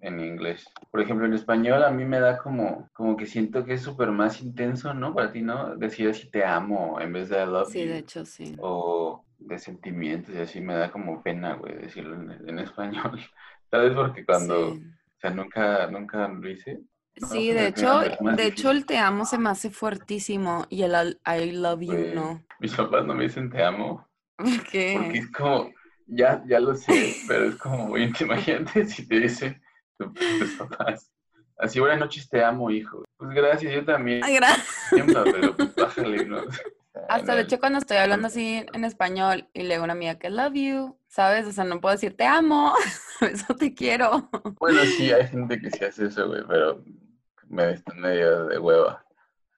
en 0.01 0.19
inglés. 0.19 0.65
Por 0.91 1.01
ejemplo, 1.01 1.25
en 1.25 1.33
español 1.33 1.83
a 1.83 1.91
mí 1.91 2.05
me 2.05 2.19
da 2.19 2.37
como, 2.37 2.89
como 2.93 3.17
que 3.17 3.25
siento 3.25 3.65
que 3.65 3.73
es 3.73 3.81
súper 3.81 4.11
más 4.11 4.41
intenso, 4.41 4.93
¿no? 4.93 5.13
Para 5.13 5.31
ti, 5.31 5.41
¿no? 5.41 5.75
Decir 5.77 6.09
así 6.09 6.29
te 6.29 6.45
amo 6.45 6.99
en 7.01 7.13
vez 7.13 7.29
de 7.29 7.43
I 7.43 7.45
love 7.45 7.73
Sí, 7.73 7.79
you. 7.79 7.85
de 7.85 7.97
hecho, 7.99 8.25
sí. 8.25 8.55
o 8.57 9.25
de 9.37 9.57
sentimientos 9.59 10.35
y 10.35 10.39
así 10.39 10.61
me 10.61 10.75
da 10.75 10.91
como 10.91 11.23
pena, 11.23 11.55
güey, 11.55 11.75
decirlo 11.77 12.15
en, 12.15 12.49
en 12.49 12.59
español. 12.59 13.19
Tal 13.69 13.81
vez 13.89 13.93
porque 13.95 14.25
cuando, 14.25 14.73
Sí. 14.73 14.83
o 15.17 15.19
sea, 15.19 15.31
nunca, 15.31 15.87
nunca 15.87 16.27
lo 16.27 16.49
hice. 16.49 16.81
Sí, 17.31 17.51
de 17.51 17.67
hecho, 17.67 18.01
de 18.01 18.45
hecho 18.45 18.71
el 18.71 18.85
te 18.85 18.97
amo 18.97 19.25
se 19.25 19.37
me 19.37 19.49
hace 19.49 19.69
fuertísimo 19.69 20.65
y 20.69 20.83
el 20.83 21.19
I 21.25 21.51
love 21.51 21.81
you 21.81 22.13
no. 22.13 22.43
Mis 22.59 22.73
papás 22.73 23.05
no 23.05 23.13
me 23.13 23.23
dicen 23.23 23.49
te 23.49 23.63
amo. 23.63 24.07
¿Por 24.37 24.63
qué? 24.63 24.99
Porque 25.01 25.19
es 25.19 25.31
como, 25.31 25.69
ya, 26.07 26.43
ya 26.47 26.59
lo 26.59 26.75
sé, 26.75 27.15
pero 27.27 27.45
es 27.45 27.55
como 27.55 27.87
muy 27.87 28.11
Imagínate 28.19 28.85
si 28.85 29.07
te 29.07 29.19
dice 29.19 29.61
tus 29.97 30.51
papás. 30.57 31.11
Así, 31.57 31.79
buenas 31.79 31.99
noches, 31.99 32.29
te 32.29 32.41
amo, 32.41 32.71
hijo. 32.71 33.03
Pues 33.17 33.31
gracias, 33.31 33.73
yo 33.73 33.83
también. 33.83 34.23
Ay, 34.23 34.35
gracias. 34.35 34.67
pero 35.31 35.55
pues 35.55 35.75
bájale, 35.75 36.25
¿no? 36.25 36.41
Hasta 37.09 37.35
de 37.35 37.41
hecho 37.43 37.59
cuando 37.59 37.79
estoy 37.79 37.97
hablando 37.97 38.27
así 38.27 38.65
en 38.73 38.85
español 38.85 39.47
y 39.53 39.63
le 39.63 39.75
digo 39.75 39.81
a 39.81 39.83
una 39.85 39.93
amiga 39.93 40.15
que 40.15 40.29
love 40.29 40.53
you, 40.53 40.97
¿sabes? 41.07 41.45
O 41.45 41.51
sea, 41.51 41.63
no 41.63 41.81
puedo 41.81 41.95
decir 41.95 42.15
te 42.15 42.25
amo, 42.25 42.73
eso 43.21 43.55
te 43.55 43.73
quiero. 43.73 44.29
Bueno, 44.59 44.81
sí, 44.83 45.11
hay 45.11 45.27
gente 45.27 45.59
que 45.59 45.69
sí 45.69 45.83
hace 45.83 46.05
eso, 46.05 46.27
güey, 46.27 46.43
pero 46.47 46.83
me 47.49 47.71
está 47.71 47.93
medio 47.95 48.45
de 48.45 48.59
hueva. 48.59 49.03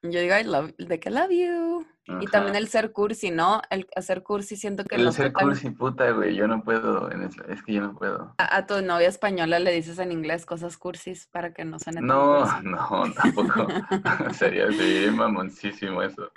Yo 0.02 0.20
digo 0.20 0.36
I 0.36 0.44
love, 0.44 0.74
de 0.78 0.98
que 0.98 1.10
love 1.10 1.30
you. 1.30 1.86
Y 2.20 2.26
también 2.26 2.56
el 2.56 2.66
ser 2.66 2.90
cursi, 2.90 3.30
¿no? 3.30 3.62
El 3.70 3.86
hacer 3.94 4.24
cursi 4.24 4.56
siento 4.56 4.84
que... 4.84 4.96
El 4.96 5.12
ser 5.12 5.32
cursi, 5.32 5.70
puta, 5.70 6.10
güey, 6.10 6.34
yo 6.34 6.48
no 6.48 6.64
puedo, 6.64 7.08
es 7.48 7.62
que 7.62 7.74
yo 7.74 7.80
no 7.80 7.94
puedo. 7.94 8.34
A, 8.38 8.66
tu 8.66 8.82
novia 8.82 9.08
española 9.08 9.60
le 9.60 9.70
dices 9.70 10.00
en 10.00 10.10
inglés 10.10 10.44
cosas 10.44 10.76
cursis 10.76 11.28
para 11.28 11.54
que 11.54 11.64
no 11.64 11.78
suene 11.78 12.00
No, 12.00 12.44
no, 12.62 13.04
tampoco. 13.14 13.68
sería, 14.34 14.66
sería 14.72 15.12
mamoncísimo 15.12 16.02
eso. 16.02 16.28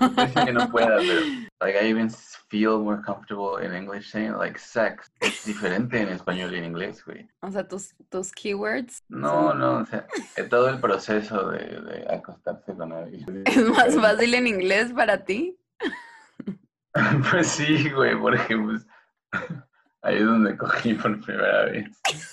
No 0.00 0.44
que 0.44 0.52
no 0.52 0.68
pueda, 0.68 0.96
pero 0.96 1.20
like 1.60 1.78
I 1.80 1.90
even 1.90 2.10
feel 2.52 2.78
more 2.78 3.00
comfortable 3.00 3.56
in 3.56 3.72
English 3.72 4.10
saying 4.10 4.36
like 4.36 4.58
sex. 4.58 5.10
Es 5.22 5.46
diferente 5.46 5.98
en 5.98 6.10
español 6.10 6.52
y 6.52 6.58
en 6.58 6.64
inglés, 6.66 7.02
güey. 7.02 7.26
O 7.40 7.50
sea, 7.50 7.66
tus, 7.66 7.94
tus 8.10 8.30
keywords. 8.30 9.02
No, 9.08 9.54
no, 9.54 9.78
o 9.78 9.86
sea, 9.86 10.06
todo 10.50 10.68
el 10.68 10.78
proceso 10.78 11.48
de, 11.50 11.80
de 11.80 12.14
acostarse 12.14 12.74
con 12.76 12.92
alguien. 12.92 13.42
¿Es 13.46 13.56
más 13.70 13.96
fácil 13.96 14.34
en 14.34 14.46
inglés 14.46 14.92
para 14.92 15.24
ti? 15.24 15.56
pues 17.30 17.46
sí, 17.48 17.88
güey, 17.88 18.20
porque 18.20 18.54
pues 18.58 18.86
ahí 20.02 20.16
es 20.16 20.26
donde 20.26 20.54
cogí 20.58 20.92
por 20.92 21.18
primera 21.24 21.64
vez. 21.64 21.86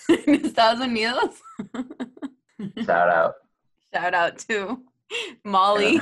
¿En 0.10 0.46
Estados 0.46 0.82
Unidos? 0.82 1.42
Shout 2.76 3.10
out. 3.10 3.36
Shout 3.94 4.14
out 4.14 4.38
to 4.50 4.84
Molly 5.46 6.02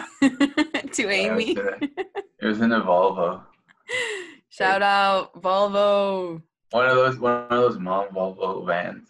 to 0.94 1.08
Amy. 1.08 1.52
It 1.52 2.46
was 2.46 2.60
in 2.60 2.74
a 2.74 2.82
Volvo. 2.82 3.44
Shout 4.50 4.82
out 4.82 5.42
Volvo. 5.42 6.42
One 6.72 6.86
of 6.86 6.96
those 6.96 7.20
one 7.20 7.48
of 7.50 7.50
those 7.50 7.80
mom 7.80 8.10
Volvo 8.10 8.66
vans. 8.66 9.08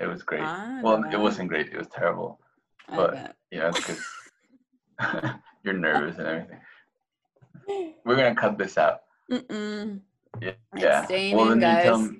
It 0.00 0.06
was 0.06 0.22
great. 0.22 0.42
Ah, 0.44 0.80
well, 0.82 1.04
it 1.12 1.18
wasn't 1.18 1.48
great. 1.48 1.68
It 1.72 1.76
was 1.76 1.88
terrible. 1.88 2.38
But 2.88 3.36
you 3.50 3.60
know, 3.60 3.70
because 3.72 4.00
you're 5.64 5.74
nervous 5.74 6.18
and 6.18 6.26
everything. 6.26 6.60
We're 8.04 8.16
gonna 8.16 8.34
cut 8.34 8.56
this 8.58 8.78
out. 8.78 9.00
Mm-mm. 9.30 10.00
Yeah. 10.40 10.52
yeah. 10.76 11.34
Well, 11.34 11.52
in, 11.52 11.60
guys. 11.60 12.10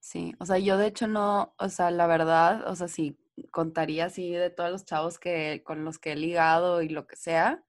Sí, 0.00 0.34
o 0.38 0.46
sea, 0.46 0.58
yo 0.58 0.76
de 0.78 0.86
hecho 0.86 1.08
no, 1.08 1.54
o 1.58 1.68
sea, 1.68 1.90
la 1.90 2.06
verdad, 2.06 2.68
o 2.68 2.76
sea, 2.76 2.86
sí, 2.86 3.18
contaría 3.50 4.06
así 4.06 4.30
de 4.30 4.50
todos 4.50 4.70
los 4.70 4.84
chavos 4.84 5.18
que 5.18 5.62
con 5.64 5.84
los 5.84 5.98
que 5.98 6.12
he 6.12 6.16
ligado 6.16 6.80
y 6.80 6.88
lo 6.88 7.08
que 7.08 7.16
sea, 7.16 7.64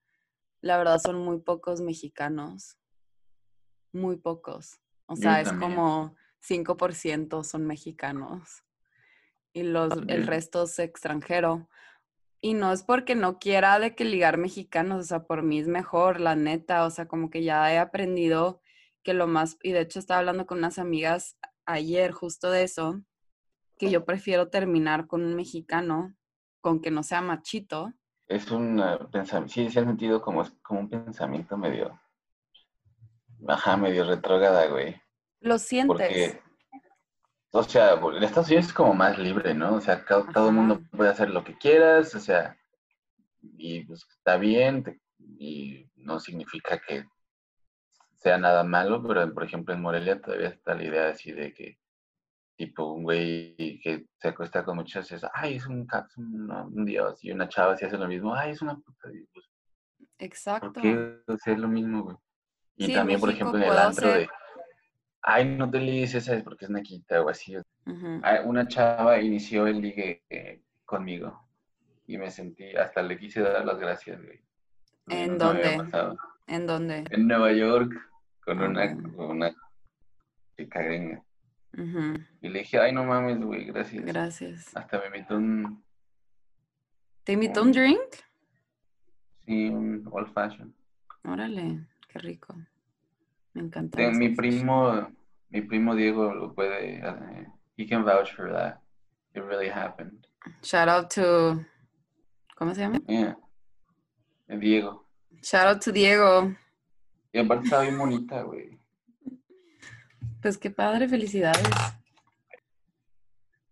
la 0.61 0.77
verdad 0.77 0.99
son 0.99 1.17
muy 1.17 1.39
pocos 1.39 1.81
mexicanos. 1.81 2.77
Muy 3.91 4.17
pocos. 4.17 4.79
O 5.05 5.15
sea, 5.15 5.41
es 5.41 5.51
como 5.53 6.15
5% 6.41 7.43
son 7.43 7.65
mexicanos 7.65 8.63
y 9.53 9.63
los, 9.63 9.93
el 10.07 10.27
resto 10.27 10.63
es 10.63 10.77
extranjero. 10.79 11.67
Y 12.39 12.53
no 12.53 12.71
es 12.71 12.83
porque 12.83 13.15
no 13.15 13.39
quiera 13.39 13.79
de 13.79 13.95
que 13.95 14.05
ligar 14.05 14.37
mexicanos, 14.37 14.99
o 14.99 15.03
sea, 15.03 15.23
por 15.23 15.41
mí 15.41 15.59
es 15.59 15.67
mejor, 15.67 16.19
la 16.19 16.35
neta, 16.35 16.85
o 16.85 16.91
sea, 16.91 17.07
como 17.07 17.31
que 17.31 17.43
ya 17.43 17.73
he 17.73 17.79
aprendido 17.79 18.61
que 19.03 19.15
lo 19.15 19.25
más, 19.25 19.57
y 19.63 19.71
de 19.71 19.81
hecho 19.81 19.97
estaba 19.97 20.19
hablando 20.19 20.45
con 20.45 20.59
unas 20.59 20.77
amigas 20.77 21.37
ayer 21.65 22.11
justo 22.11 22.51
de 22.51 22.63
eso, 22.63 23.01
que 23.79 23.89
yo 23.89 24.05
prefiero 24.05 24.49
terminar 24.49 25.07
con 25.07 25.23
un 25.23 25.35
mexicano, 25.35 26.15
con 26.61 26.81
que 26.81 26.91
no 26.91 27.01
sea 27.01 27.21
machito. 27.21 27.93
Es 28.27 28.51
un 28.51 28.83
pensamiento, 29.11 29.53
sí, 29.53 29.69
se 29.71 29.79
ha 29.79 29.85
sentido 29.85 30.21
como, 30.21 30.43
como 30.61 30.81
un 30.81 30.89
pensamiento 30.89 31.57
medio, 31.57 31.99
ajá, 33.47 33.77
medio 33.77 34.05
retrógrada, 34.05 34.67
güey. 34.67 34.99
Lo 35.39 35.57
sientes. 35.59 35.87
Porque, 35.87 36.41
o 37.51 37.63
sea, 37.63 37.93
en 37.93 38.23
Estados 38.23 38.47
Unidos 38.47 38.67
es 38.67 38.73
como 38.73 38.93
más 38.93 39.17
libre, 39.17 39.53
¿no? 39.53 39.75
O 39.75 39.81
sea, 39.81 40.05
todo 40.05 40.49
el 40.49 40.55
mundo 40.55 40.81
puede 40.91 41.09
hacer 41.09 41.29
lo 41.29 41.43
que 41.43 41.57
quieras, 41.57 42.13
o 42.15 42.19
sea, 42.19 42.57
y 43.41 43.83
pues 43.85 44.05
está 44.09 44.37
bien, 44.37 44.99
y 45.17 45.89
no 45.95 46.19
significa 46.19 46.79
que 46.79 47.05
sea 48.15 48.37
nada 48.37 48.63
malo, 48.63 49.01
pero 49.03 49.33
por 49.33 49.43
ejemplo 49.43 49.73
en 49.73 49.81
Morelia 49.81 50.19
todavía 50.19 50.49
está 50.49 50.73
la 50.73 50.83
idea 50.83 51.09
así 51.09 51.31
de 51.31 51.53
que 51.53 51.77
tipo 52.57 52.91
un 52.91 53.03
güey 53.03 53.79
que 53.83 54.07
se 54.17 54.29
acuesta 54.29 54.65
con 54.65 54.77
muchas 54.77 55.11
es, 55.11 55.21
ay, 55.33 55.57
es 55.57 55.67
un, 55.67 55.87
un, 56.17 56.85
dios, 56.85 57.23
y 57.23 57.31
una 57.31 57.47
chava 57.47 57.77
si 57.77 57.85
hace 57.85 57.97
lo 57.97 58.07
mismo, 58.07 58.33
ay, 58.33 58.51
es 58.51 58.61
una 58.61 58.75
puta 58.75 59.09
dios. 59.09 59.27
Pues, 59.31 59.45
Exacto. 60.17 60.73
¿Por 60.73 60.81
qué 60.81 61.21
hacer 61.27 61.59
lo 61.59 61.67
mismo, 61.67 62.03
güey? 62.03 62.17
Y 62.77 62.93
también, 62.93 63.19
por 63.19 63.29
ejemplo, 63.29 63.57
en 63.57 63.63
el 63.63 63.77
antro 63.77 64.07
de, 64.07 64.29
ay, 65.21 65.45
no 65.45 65.69
te 65.69 65.79
ligues 65.79 66.13
esa 66.15 66.41
porque 66.43 66.65
es 66.65 66.71
naquita 66.71 67.21
o 67.21 67.29
así. 67.29 67.55
Una 68.45 68.67
chava 68.67 69.19
inició 69.19 69.67
el 69.67 69.81
ligue 69.81 70.23
eh, 70.29 70.61
conmigo 70.85 71.47
y 72.05 72.17
me 72.17 72.31
sentí, 72.31 72.75
hasta 72.75 73.01
le 73.01 73.17
quise 73.17 73.41
dar 73.41 73.65
las 73.65 73.77
gracias, 73.77 74.21
güey. 74.23 74.39
¿En 75.07 75.37
dónde? 75.37 75.77
¿En 76.47 76.65
dónde? 76.65 77.03
En 77.09 77.27
Nueva 77.27 77.51
York, 77.51 77.93
con 78.45 78.61
una, 78.61 78.83
ah. 78.83 78.97
con 79.15 79.31
una 79.31 79.55
chica 80.55 80.81
gringa. 80.81 81.23
Y 82.41 82.49
le 82.49 82.59
dije, 82.59 82.79
ay, 82.79 82.93
no 82.93 83.03
mames, 83.03 83.39
güey, 83.39 83.65
gracias. 83.65 84.05
Gracias. 84.05 84.75
Hasta 84.75 84.99
me 84.99 85.07
invitó 85.07 85.35
un... 85.35 85.83
¿Te 87.23 87.33
invitó 87.33 87.61
un 87.61 87.71
drink? 87.71 88.15
Sí, 89.45 89.67
un 89.69 90.07
old 90.11 90.33
fashion. 90.33 90.73
Órale, 91.23 91.85
qué 92.07 92.19
rico. 92.19 92.55
Me 93.53 93.63
encanta. 93.63 93.97
Mi 94.11 94.29
primo, 94.29 95.09
mi 95.49 95.61
primo 95.61 95.95
Diego 95.95 96.33
lo 96.33 96.53
puede, 96.53 97.01
uh, 97.01 97.51
he 97.77 97.87
can 97.87 98.03
vouch 98.03 98.33
for 98.35 98.51
that. 98.51 98.81
It 99.33 99.43
really 99.43 99.69
happened. 99.69 100.27
Shout 100.61 100.87
out 100.87 101.09
to, 101.15 101.65
¿cómo 102.55 102.73
se 102.73 102.81
llama? 102.81 102.99
Yeah. 103.07 103.35
Diego. 104.47 105.05
Shout 105.41 105.67
out 105.67 105.81
to 105.83 105.91
Diego. 105.91 106.55
Y 107.33 107.39
aparte 107.39 107.65
estaba 107.65 107.83
bien 107.83 107.97
bonita, 107.97 108.41
güey. 108.43 108.79
Pues 110.41 110.57
qué 110.57 110.71
padre, 110.71 111.07
felicidades. 111.07 111.67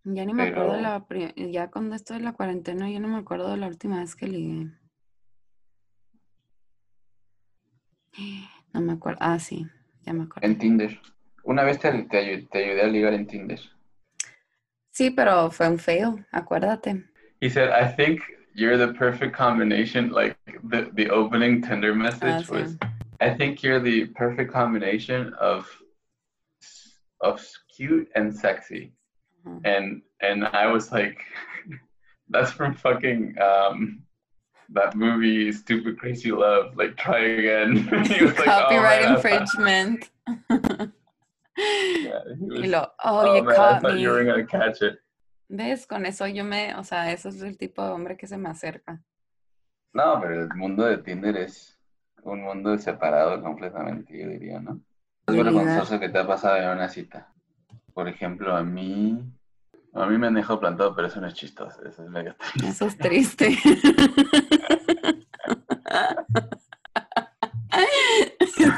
Ya 0.03 0.25
ni 0.25 0.33
me 0.33 0.49
acuerdo 0.49 0.73
de 0.73 0.81
la 0.81 1.05
ya 1.51 1.71
cuando 1.71 1.95
esto 1.95 2.13
de 2.13 2.19
la 2.19 2.33
cuarentena, 2.33 2.89
yo 2.91 2.99
no 2.99 3.07
me 3.07 3.17
acuerdo 3.17 3.49
de 3.49 3.57
la 3.57 3.67
última 3.67 3.99
vez 4.01 4.15
que 4.15 4.27
ligué. 4.27 4.71
No 8.73 8.81
me 8.81 8.93
acuerdo. 8.93 9.19
Ah, 9.21 9.39
sí, 9.39 9.67
ya 10.03 10.13
me 10.13 10.23
acuerdo. 10.23 10.47
En 10.47 10.57
Tinder. 10.57 10.99
Una 11.43 11.63
vez 11.63 11.79
te, 11.79 11.91
te, 12.03 12.17
ayudé 12.17 12.81
a 12.81 12.87
ligar 12.87 13.13
en 13.13 13.27
Tinder. 13.27 13.59
Sí, 14.91 15.11
pero 15.11 15.51
fue 15.51 15.67
un 15.67 15.77
fail, 15.77 16.25
acuérdate. 16.31 17.03
He 17.41 17.49
said, 17.49 17.69
I 17.69 17.87
think 17.87 18.21
you're 18.53 18.77
the 18.77 18.93
perfect 18.93 19.35
combination. 19.35 20.09
Like 20.09 20.37
the, 20.63 20.89
the 20.93 21.09
opening 21.09 21.61
Tinder 21.61 21.91
ah, 21.91 21.95
message 21.95 22.49
was, 22.49 22.77
I 23.19 23.29
think 23.31 23.61
you're 23.61 23.79
the 23.79 24.05
perfect 24.15 24.51
combination 24.51 25.33
of 25.39 25.67
of 27.21 27.45
cute 27.75 28.09
and 28.15 28.33
sexy. 28.33 28.93
Mm-hmm. 29.45 29.65
And 29.65 30.01
and 30.21 30.45
I 30.45 30.71
was 30.71 30.91
like, 30.91 31.17
that's 32.29 32.51
from 32.51 32.73
fucking 32.73 33.35
um, 33.39 34.04
that 34.69 34.95
movie 34.95 35.51
Stupid 35.51 35.97
Crazy 35.99 36.31
Love. 36.31 36.75
Like 36.75 36.97
try 36.97 37.19
again. 37.19 37.87
Copyright 38.35 39.05
oh, 39.05 39.15
infringement. 39.15 40.09
yeah, 41.57 42.19
was, 42.39 42.69
lo, 42.69 42.87
oh, 43.03 43.19
oh, 43.19 43.35
you 43.35 43.43
man, 43.43 43.55
caught 43.55 43.75
I 43.75 43.79
thought 43.79 43.95
me. 43.95 44.01
you 44.01 44.09
were 44.09 44.23
gonna 44.23 44.45
catch 44.45 44.81
it. 44.81 44.99
¿Ves? 45.49 45.85
Con 45.85 46.05
eso 46.05 46.25
yo 46.25 46.43
me, 46.43 46.73
o 46.75 46.83
sea, 46.83 47.11
eso 47.11 47.29
es 47.29 47.41
el 47.41 47.57
tipo 47.57 47.83
de 47.83 47.91
hombre 47.91 48.17
que 48.17 48.27
se 48.27 48.37
me 48.37 48.49
acerca. 48.49 49.01
No, 49.93 50.19
pero 50.19 50.43
el 50.43 50.49
mundo 50.55 50.85
de 50.85 50.97
Tinder 50.97 51.37
es 51.37 51.79
un 52.23 52.43
mundo 52.43 52.77
separado 52.77 53.41
completamente, 53.41 54.17
yo 54.17 54.27
diría, 54.27 54.59
¿no? 54.59 54.81
Es 55.27 55.35
vergonzoso 55.35 55.99
que 55.99 56.09
te 56.09 56.17
ha 56.17 56.27
pasado 56.27 56.57
en 56.57 56.69
una 56.69 56.89
cita. 56.89 57.31
Por 57.93 58.07
ejemplo, 58.07 58.55
a 58.55 58.63
mí. 58.63 59.23
A 59.95 60.05
mí 60.07 60.17
me 60.17 60.27
han 60.27 60.33
dejado 60.33 60.59
plantado, 60.59 60.93
pero 60.93 61.07
eso 61.07 61.21
no 61.21 61.27
es 61.27 61.33
chistoso. 61.33 61.81
Eso 61.85 62.03
es 62.03 62.09
mega 62.09 62.35
triste. 62.35 62.67
Eso 62.67 62.85
es 62.85 62.97
triste. 62.97 63.47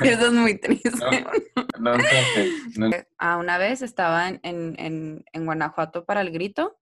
eso 0.03 0.27
es 0.27 0.33
muy 0.33 0.59
triste. 0.59 1.25
No, 1.79 1.93
A 3.17 3.37
una 3.37 3.57
vez 3.57 3.81
estaba 3.81 4.29
en, 4.29 4.39
en, 4.43 5.25
en, 5.33 5.45
Guanajuato 5.45 6.05
para 6.05 6.21
el 6.21 6.29
grito 6.29 6.77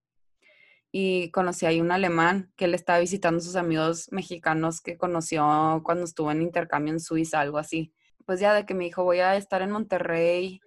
y 0.92 1.32
conocí 1.32 1.66
ahí 1.66 1.80
un 1.80 1.92
alemán 1.92 2.52
que 2.58 2.66
él 2.66 2.74
estaba 2.74 3.00
visitando 3.00 3.38
a 3.38 3.42
sus 3.42 3.56
amigos 3.56 4.12
mexicanos 4.12 4.82
que 4.82 4.98
conoció 4.98 5.82
cuando 5.86 6.04
estuvo 6.04 6.30
en 6.32 6.42
intercambio 6.42 6.92
en 6.94 7.00
Suiza, 7.00 7.40
algo 7.40 7.58
así. 7.58 7.94
Pues 8.26 8.42
ya 8.42 8.54
de 8.54 8.66
que 8.66 8.74
me 8.74 8.84
dijo, 8.84 9.06
voy 9.06 9.20
a 9.20 9.38
estar 9.38 9.62
en 9.62 9.72
Monterrey 9.72 10.60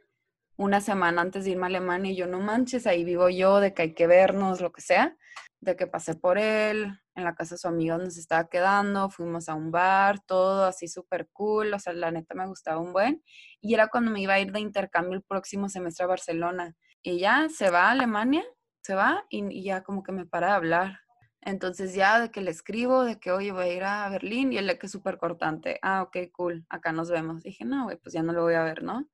una 0.58 0.82
semana 0.82 1.22
antes 1.22 1.44
de 1.44 1.52
irme 1.52 1.64
a 1.64 1.66
Alemania 1.68 2.12
y 2.12 2.16
yo 2.16 2.26
no 2.26 2.40
manches, 2.40 2.86
ahí 2.86 3.04
vivo 3.04 3.30
yo, 3.30 3.60
de 3.60 3.72
que 3.72 3.82
hay 3.82 3.94
que 3.94 4.06
vernos, 4.06 4.60
lo 4.60 4.72
que 4.72 4.82
sea, 4.82 5.16
de 5.60 5.76
que 5.76 5.86
pasé 5.86 6.14
por 6.14 6.36
él, 6.36 7.00
en 7.14 7.24
la 7.24 7.34
casa 7.34 7.54
de 7.54 7.58
su 7.58 7.68
amigo 7.68 7.98
se 8.10 8.20
estaba 8.20 8.48
quedando, 8.48 9.08
fuimos 9.08 9.48
a 9.48 9.54
un 9.54 9.70
bar, 9.70 10.20
todo 10.20 10.64
así 10.64 10.88
súper 10.88 11.28
cool, 11.32 11.72
o 11.72 11.78
sea, 11.78 11.94
la 11.94 12.10
neta 12.10 12.34
me 12.34 12.46
gustaba 12.46 12.78
un 12.78 12.92
buen. 12.92 13.22
Y 13.60 13.74
era 13.74 13.88
cuando 13.88 14.10
me 14.10 14.20
iba 14.20 14.34
a 14.34 14.40
ir 14.40 14.52
de 14.52 14.60
intercambio 14.60 15.14
el 15.14 15.22
próximo 15.22 15.68
semestre 15.68 16.04
a 16.04 16.08
Barcelona. 16.08 16.76
Y 17.02 17.18
ya 17.18 17.48
se 17.48 17.70
va 17.70 17.88
a 17.88 17.90
Alemania 17.92 18.44
se 18.88 18.94
va 18.94 19.26
y, 19.28 19.62
ya 19.62 19.82
como 19.82 20.02
que 20.02 20.12
me 20.12 20.24
para 20.24 20.48
de 20.48 20.52
hablar. 20.54 21.00
Entonces 21.42 21.94
ya 21.94 22.20
de 22.20 22.30
que 22.30 22.40
le 22.40 22.50
escribo, 22.50 23.04
de 23.04 23.20
que, 23.20 23.30
oye, 23.32 23.52
voy 23.52 23.64
a 23.64 23.74
ir 23.74 23.84
a 23.84 24.08
Berlín 24.08 24.50
y 24.52 24.56
él 24.56 24.66
le 24.66 24.78
que 24.78 24.86
es 24.86 24.92
súper 24.92 25.18
cortante. 25.18 25.78
Ah, 25.82 26.02
ok, 26.02 26.16
cool, 26.32 26.64
acá 26.70 26.92
nos 26.92 27.10
vemos. 27.10 27.42
Dije, 27.42 27.66
no, 27.66 27.88
pues 28.02 28.14
ya 28.14 28.22
no 28.22 28.32
lo 28.32 28.42
voy 28.44 28.54
a 28.54 28.64
ver, 28.64 28.82
¿no? 28.82 29.06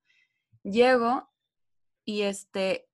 Llego 0.63 1.29
y 2.05 2.23
este, 2.23 2.87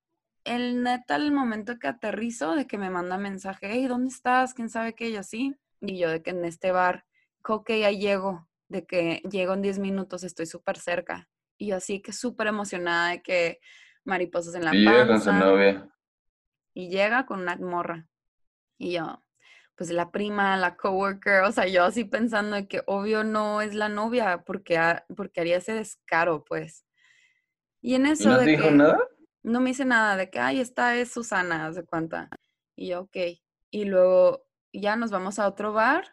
el 0.45 0.83
neta, 0.83 1.17
el 1.17 1.33
momento 1.33 1.79
que 1.79 1.89
aterrizo, 1.89 2.55
de 2.55 2.67
que 2.67 2.79
me 2.79 2.91
manda 2.91 3.19
mensaje, 3.19 3.69
hey, 3.71 3.87
¿dónde 3.87 4.11
estás? 4.11 4.55
¿Quién 4.55 4.71
sabe 4.71 4.95
qué? 4.95 5.11
Y 5.11 5.17
así. 5.17 5.55
Y 5.81 5.99
yo 5.99 6.11
de 6.11 6.23
que 6.23 6.31
en 6.31 6.45
este 6.45 6.73
bar, 6.73 7.07
ok, 7.47 7.71
ya 7.81 7.91
llego, 7.91 8.49
de 8.69 8.87
que 8.87 9.23
llego 9.31 9.55
en 9.55 9.63
10 9.63 9.79
minutos, 9.79 10.25
estoy 10.25 10.47
súper 10.47 10.79
cerca. 10.79 11.29
Y 11.59 11.69
yo 11.69 11.77
así 11.77 12.01
que 12.01 12.13
súper 12.13 12.47
emocionada 12.47 13.11
de 13.11 13.23
que 13.23 13.61
mariposas 14.05 14.55
en 14.55 14.65
la 14.65 14.75
y 14.75 14.85
panza. 14.85 15.07
con 15.07 15.21
su 15.21 15.33
novia. 15.33 15.89
Y 16.75 16.89
llega 16.89 17.27
con 17.27 17.41
una 17.41 17.57
morra. 17.57 18.07
Y 18.79 18.93
yo, 18.93 19.23
pues 19.75 19.91
la 19.91 20.11
prima, 20.11 20.57
la 20.57 20.77
coworker, 20.77 21.43
o 21.43 21.53
sea, 21.53 21.67
yo 21.67 21.85
así 21.85 22.05
pensando 22.05 22.57
de 22.57 22.69
que 22.69 22.83
obvio 22.87 23.25
no 23.25 23.61
es 23.61 23.75
la 23.75 23.89
novia, 23.89 24.43
porque, 24.47 24.79
porque 25.17 25.41
haría 25.41 25.59
ese 25.59 25.75
descaro, 25.75 26.45
pues. 26.45 26.87
Y 27.81 27.95
en 27.95 28.07
eso 28.07 28.25
¿Y 28.25 28.33
no 28.33 28.39
de 28.39 28.45
te 28.45 28.51
dijo 28.51 28.65
que 28.65 28.71
nada? 28.73 28.99
no 29.43 29.61
me 29.61 29.71
dice 29.71 29.85
nada, 29.85 30.17
de 30.17 30.31
que, 30.31 30.39
ay, 30.39 30.61
esta 30.61 30.97
es 30.97 31.13
Susana, 31.13 31.73
¿se 31.73 31.85
cuenta? 31.85 32.29
Y 32.77 32.89
yo, 32.89 33.03
ok. 33.03 33.17
Y 33.71 33.85
luego 33.85 34.45
ya 34.73 34.97
nos 34.97 35.11
vamos 35.11 35.39
a 35.39 35.49
otro 35.49 35.73
bar 35.73 36.05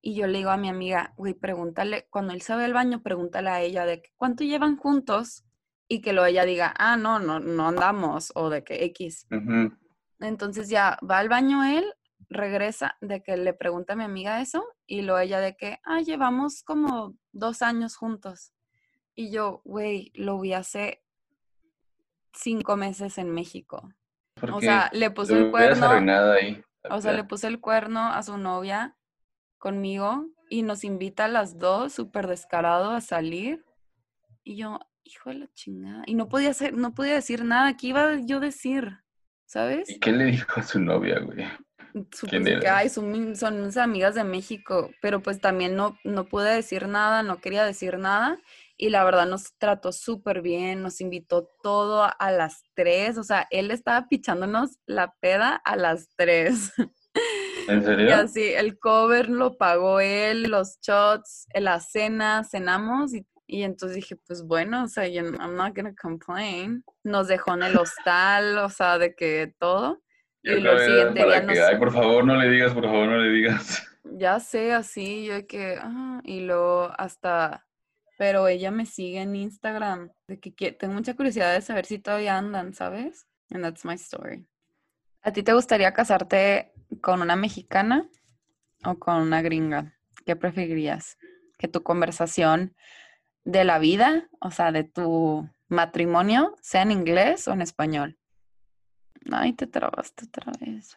y 0.00 0.14
yo 0.14 0.26
le 0.26 0.38
digo 0.38 0.50
a 0.50 0.58
mi 0.58 0.68
amiga, 0.68 1.14
güey, 1.16 1.34
pregúntale, 1.34 2.06
cuando 2.10 2.34
él 2.34 2.42
se 2.42 2.54
ve 2.54 2.64
al 2.64 2.74
baño, 2.74 3.02
pregúntale 3.02 3.48
a 3.48 3.62
ella 3.62 3.86
de 3.86 4.02
que, 4.02 4.10
cuánto 4.16 4.44
llevan 4.44 4.76
juntos 4.76 5.44
y 5.88 6.02
que 6.02 6.12
luego 6.12 6.26
ella 6.26 6.44
diga, 6.44 6.74
ah, 6.76 6.96
no, 6.96 7.18
no, 7.18 7.40
no 7.40 7.68
andamos, 7.68 8.30
o 8.34 8.50
de 8.50 8.64
que 8.64 8.84
X. 8.84 9.26
Entonces 10.20 10.68
ya 10.68 10.98
va 11.08 11.18
al 11.18 11.28
baño 11.28 11.64
él, 11.64 11.84
regresa 12.28 12.96
de 13.00 13.22
que 13.22 13.36
le 13.36 13.54
pregunta 13.54 13.92
a 13.92 13.96
mi 13.96 14.04
amiga 14.04 14.40
eso 14.40 14.64
y 14.86 15.02
luego 15.02 15.20
ella 15.20 15.40
de 15.40 15.56
que, 15.56 15.78
ah, 15.84 16.00
llevamos 16.00 16.62
como 16.62 17.16
dos 17.32 17.62
años 17.62 17.96
juntos. 17.96 18.52
Y 19.14 19.30
yo, 19.30 19.62
güey, 19.64 20.10
lo 20.14 20.40
vi 20.40 20.52
hace 20.52 21.03
cinco 22.34 22.76
meses 22.76 23.18
en 23.18 23.30
México. 23.30 23.88
O 24.52 24.60
sea, 24.60 24.90
le 24.92 25.10
puso 25.10 25.36
el 25.36 25.50
cuerno, 25.50 25.88
ahí. 26.32 26.62
o 26.90 27.00
sea, 27.00 27.12
le 27.12 27.24
puse 27.24 27.46
el 27.46 27.60
cuerno 27.60 28.00
a 28.00 28.22
su 28.22 28.36
novia 28.36 28.96
conmigo 29.58 30.26
y 30.50 30.62
nos 30.62 30.84
invita 30.84 31.24
a 31.24 31.28
las 31.28 31.58
dos, 31.58 31.92
súper 31.92 32.26
descarado, 32.26 32.90
a 32.90 33.00
salir. 33.00 33.64
Y 34.42 34.56
yo, 34.56 34.80
hijo 35.04 35.30
de 35.30 35.36
la 35.36 35.48
chingada. 35.54 36.02
Y 36.06 36.14
no 36.14 36.28
podía 36.28 36.50
hacer, 36.50 36.74
no 36.74 36.94
podía 36.94 37.14
decir 37.14 37.44
nada. 37.44 37.76
¿Qué 37.76 37.88
iba 37.88 38.14
yo 38.20 38.38
a 38.38 38.40
decir? 38.40 38.98
¿Sabes? 39.46 39.88
¿Y 39.88 40.00
qué 40.00 40.12
le 40.12 40.24
dijo 40.24 40.60
a 40.60 40.62
su 40.62 40.80
novia, 40.80 41.20
güey? 41.20 41.46
Supuse 41.94 42.42
¿Quién 42.42 42.60
que, 42.60 42.66
ay, 42.66 42.88
son, 42.88 43.36
son 43.36 43.66
mis 43.66 43.76
amigas 43.76 44.16
de 44.16 44.24
México, 44.24 44.90
pero 45.00 45.22
pues 45.22 45.40
también 45.40 45.76
no, 45.76 45.96
no 46.02 46.24
pude 46.24 46.52
decir 46.52 46.88
nada, 46.88 47.22
no 47.22 47.40
quería 47.40 47.64
decir 47.64 47.98
nada. 47.98 48.40
Y 48.76 48.90
la 48.90 49.04
verdad 49.04 49.26
nos 49.26 49.56
trató 49.58 49.92
súper 49.92 50.42
bien, 50.42 50.82
nos 50.82 51.00
invitó 51.00 51.48
todo 51.62 52.02
a, 52.02 52.30
las 52.32 52.64
tres, 52.74 53.16
o 53.16 53.22
sea, 53.22 53.46
él 53.52 53.70
estaba 53.70 54.08
pichándonos 54.08 54.80
la 54.86 55.14
peda 55.20 55.54
a 55.64 55.76
las 55.76 56.08
tres. 56.16 56.72
¿En 57.68 57.78
Y 57.82 57.84
serio? 57.84 58.16
así, 58.16 58.42
el 58.42 58.76
cover 58.80 59.28
lo 59.28 59.56
pagó 59.56 60.00
él, 60.00 60.50
los 60.50 60.80
shots, 60.80 61.46
la 61.54 61.78
cena, 61.78 62.42
cenamos 62.42 63.14
y, 63.14 63.24
y 63.46 63.62
entonces 63.62 63.94
dije, 63.94 64.16
pues 64.26 64.42
bueno, 64.42 64.82
o 64.82 64.88
sea, 64.88 65.06
I'm 65.06 65.54
not 65.54 65.76
gonna 65.76 65.94
complain. 65.94 66.84
Nos 67.04 67.28
dejó 67.28 67.54
en 67.54 67.62
el 67.62 67.76
hostal, 67.76 68.58
o 68.58 68.68
sea, 68.68 68.98
de 68.98 69.14
que 69.14 69.54
todo. 69.60 70.02
Yo 70.44 70.58
Y 70.58 70.60
lo 70.60 70.78
siguiente 70.78 71.24
para 71.24 71.40
que, 71.40 71.46
nos- 71.46 71.58
ay, 71.58 71.78
por 71.78 71.92
favor, 71.92 72.24
no 72.24 72.36
le 72.36 72.50
digas, 72.50 72.72
por 72.74 72.84
favor, 72.84 73.08
no 73.08 73.16
le 73.18 73.30
digas. 73.30 73.82
Ya 74.16 74.38
sé, 74.38 74.72
así, 74.74 75.24
yo 75.24 75.46
que, 75.46 75.76
ah, 75.80 76.20
y 76.24 76.40
luego 76.40 76.92
hasta, 76.98 77.66
pero 78.18 78.46
ella 78.46 78.70
me 78.70 78.84
sigue 78.86 79.22
en 79.22 79.34
Instagram, 79.34 80.10
de 80.28 80.38
que, 80.38 80.54
que 80.54 80.72
tengo 80.72 80.92
mucha 80.94 81.14
curiosidad 81.14 81.52
de 81.54 81.62
saber 81.62 81.86
si 81.86 81.98
todavía 81.98 82.36
andan, 82.36 82.74
¿sabes? 82.74 83.26
And 83.50 83.64
that's 83.64 83.84
my 83.84 83.94
story. 83.94 84.46
¿A 85.22 85.32
ti 85.32 85.42
te 85.42 85.54
gustaría 85.54 85.92
casarte 85.94 86.70
con 87.00 87.22
una 87.22 87.34
mexicana 87.34 88.06
o 88.84 88.98
con 88.98 89.16
una 89.16 89.40
gringa? 89.40 89.94
¿Qué 90.26 90.36
preferirías? 90.36 91.16
Que 91.58 91.66
tu 91.66 91.82
conversación 91.82 92.76
de 93.44 93.64
la 93.64 93.78
vida, 93.78 94.28
o 94.38 94.50
sea, 94.50 94.70
de 94.70 94.84
tu 94.84 95.48
matrimonio, 95.68 96.54
sea 96.60 96.82
en 96.82 96.92
inglés 96.92 97.48
o 97.48 97.52
en 97.52 97.62
español. 97.62 98.18
Ay, 99.32 99.52
te 99.54 99.66
trabaste 99.66 100.26
otra 100.26 100.52
vez. 100.60 100.96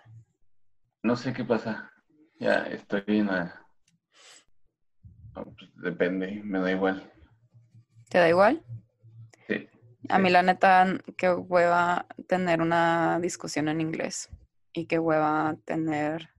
No 1.03 1.15
sé 1.15 1.33
qué 1.33 1.43
pasa. 1.43 1.91
Ya 2.39 2.63
estoy 2.63 3.03
en 3.07 3.27
la... 3.27 3.65
Pues, 5.33 5.71
depende, 5.75 6.41
me 6.43 6.59
da 6.59 6.71
igual. 6.71 7.11
¿Te 8.09 8.17
da 8.17 8.29
igual? 8.29 8.63
Sí. 9.47 9.69
A 10.09 10.17
sí. 10.17 10.21
mí 10.21 10.29
la 10.29 10.43
neta, 10.43 10.85
qué 11.15 11.31
hueva 11.31 12.05
tener 12.27 12.61
una 12.61 13.19
discusión 13.19 13.67
en 13.69 13.81
inglés 13.81 14.29
y 14.73 14.85
qué 14.85 14.99
hueva 14.99 15.55
tener 15.65 16.29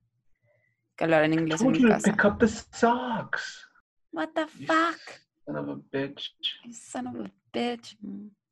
que 0.96 1.04
hablar 1.04 1.24
en 1.24 1.34
inglés 1.34 1.60
en 1.60 1.72
mi 1.72 1.88
casa. 1.88 2.10
pick 2.10 2.24
up 2.24 2.38
the 2.38 2.48
socks. 2.48 3.68
What 4.12 4.30
the 4.34 4.46
you 4.58 4.66
fuck? 4.66 4.98
Son 5.46 5.56
of 5.56 5.68
a 5.68 5.76
bitch. 5.76 6.34
You 6.64 6.72
son 6.72 7.06
of 7.06 7.16
a 7.26 7.30
bitch. 7.52 7.96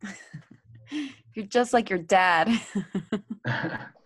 You're 1.34 1.48
just 1.52 1.72
like 1.72 1.92
your 1.92 2.02
dad. 2.04 2.48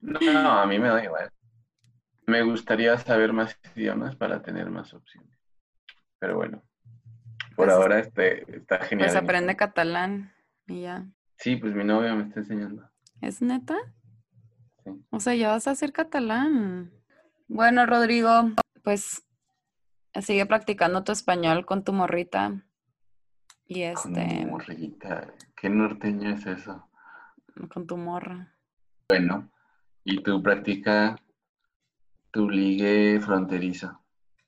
No, 0.00 0.50
a 0.60 0.66
mí 0.66 0.78
me 0.78 0.88
da 0.88 1.02
igual. 1.02 1.30
Me 2.26 2.42
gustaría 2.42 2.96
saber 2.98 3.32
más 3.32 3.58
idiomas 3.74 4.14
para 4.14 4.42
tener 4.42 4.70
más 4.70 4.92
opciones. 4.94 5.36
Pero 6.18 6.36
bueno, 6.36 6.62
por 7.56 7.66
Pues- 7.66 7.70
ahora 7.70 7.98
este, 7.98 8.56
está 8.56 8.78
genial. 8.84 9.08
Pues 9.08 9.16
aprende 9.16 9.56
catalán 9.56 10.32
y 10.66 10.82
ya. 10.82 11.06
Sí, 11.38 11.56
pues 11.56 11.74
mi 11.74 11.82
novia 11.84 12.14
me 12.14 12.24
está 12.24 12.40
enseñando. 12.40 12.88
¿Es 13.20 13.42
neta? 13.42 13.76
Sí. 14.84 14.90
O 15.10 15.18
sea, 15.20 15.34
ya 15.34 15.50
vas 15.50 15.66
a 15.66 15.72
hacer 15.72 15.92
catalán. 15.92 16.92
Bueno, 17.48 17.86
Rodrigo, 17.86 18.50
pues 18.82 19.24
sigue 20.20 20.46
practicando 20.46 21.04
tu 21.04 21.12
español 21.12 21.66
con 21.66 21.84
tu 21.84 21.92
morrita. 21.92 22.64
Y 23.66 23.92
Con 23.94 24.16
este, 24.16 24.34
mi 24.34 24.46
morrita. 24.46 25.34
¿Qué 25.56 25.68
norteño 25.68 26.30
es 26.30 26.46
eso? 26.46 26.88
con 27.72 27.86
tu 27.86 27.96
morra. 27.96 28.52
Bueno, 29.08 29.50
y 30.04 30.22
tú 30.22 30.42
practica 30.42 31.16
tu 32.30 32.50
ligue 32.50 33.18
fronterizo. 33.20 33.98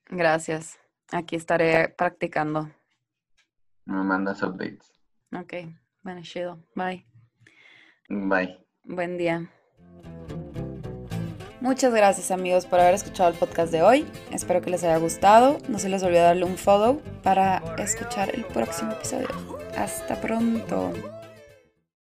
Gracias. 0.07 0.79
Aquí 1.11 1.37
estaré 1.37 1.89
practicando. 1.89 2.71
Me 3.87 4.03
mandas 4.05 4.43
updates. 4.43 4.93
Ok, 5.33 5.55
bueno, 6.03 6.21
chido. 6.23 6.63
Bye. 6.75 7.07
Bye. 8.09 8.59
Buen 8.85 9.17
día. 9.17 9.51
Muchas 11.61 11.93
gracias 11.93 12.31
amigos 12.31 12.67
por 12.67 12.79
haber 12.79 12.95
escuchado 12.95 13.31
el 13.31 13.37
podcast 13.37 13.73
de 13.73 13.83
hoy. 13.83 14.07
Espero 14.31 14.61
que 14.61 14.71
les 14.71 14.85
haya 14.85 14.97
gustado. 14.99 15.59
No 15.69 15.81
se 15.81 15.89
les 15.89 16.03
olvide 16.05 16.21
darle 16.21 16.45
un 16.45 16.57
follow 16.57 17.03
para 17.23 17.63
escuchar 17.79 18.33
el 18.33 18.45
próximo 18.45 18.93
episodio. 18.93 19.29
Hasta 19.77 20.21
pronto. 20.21 21.18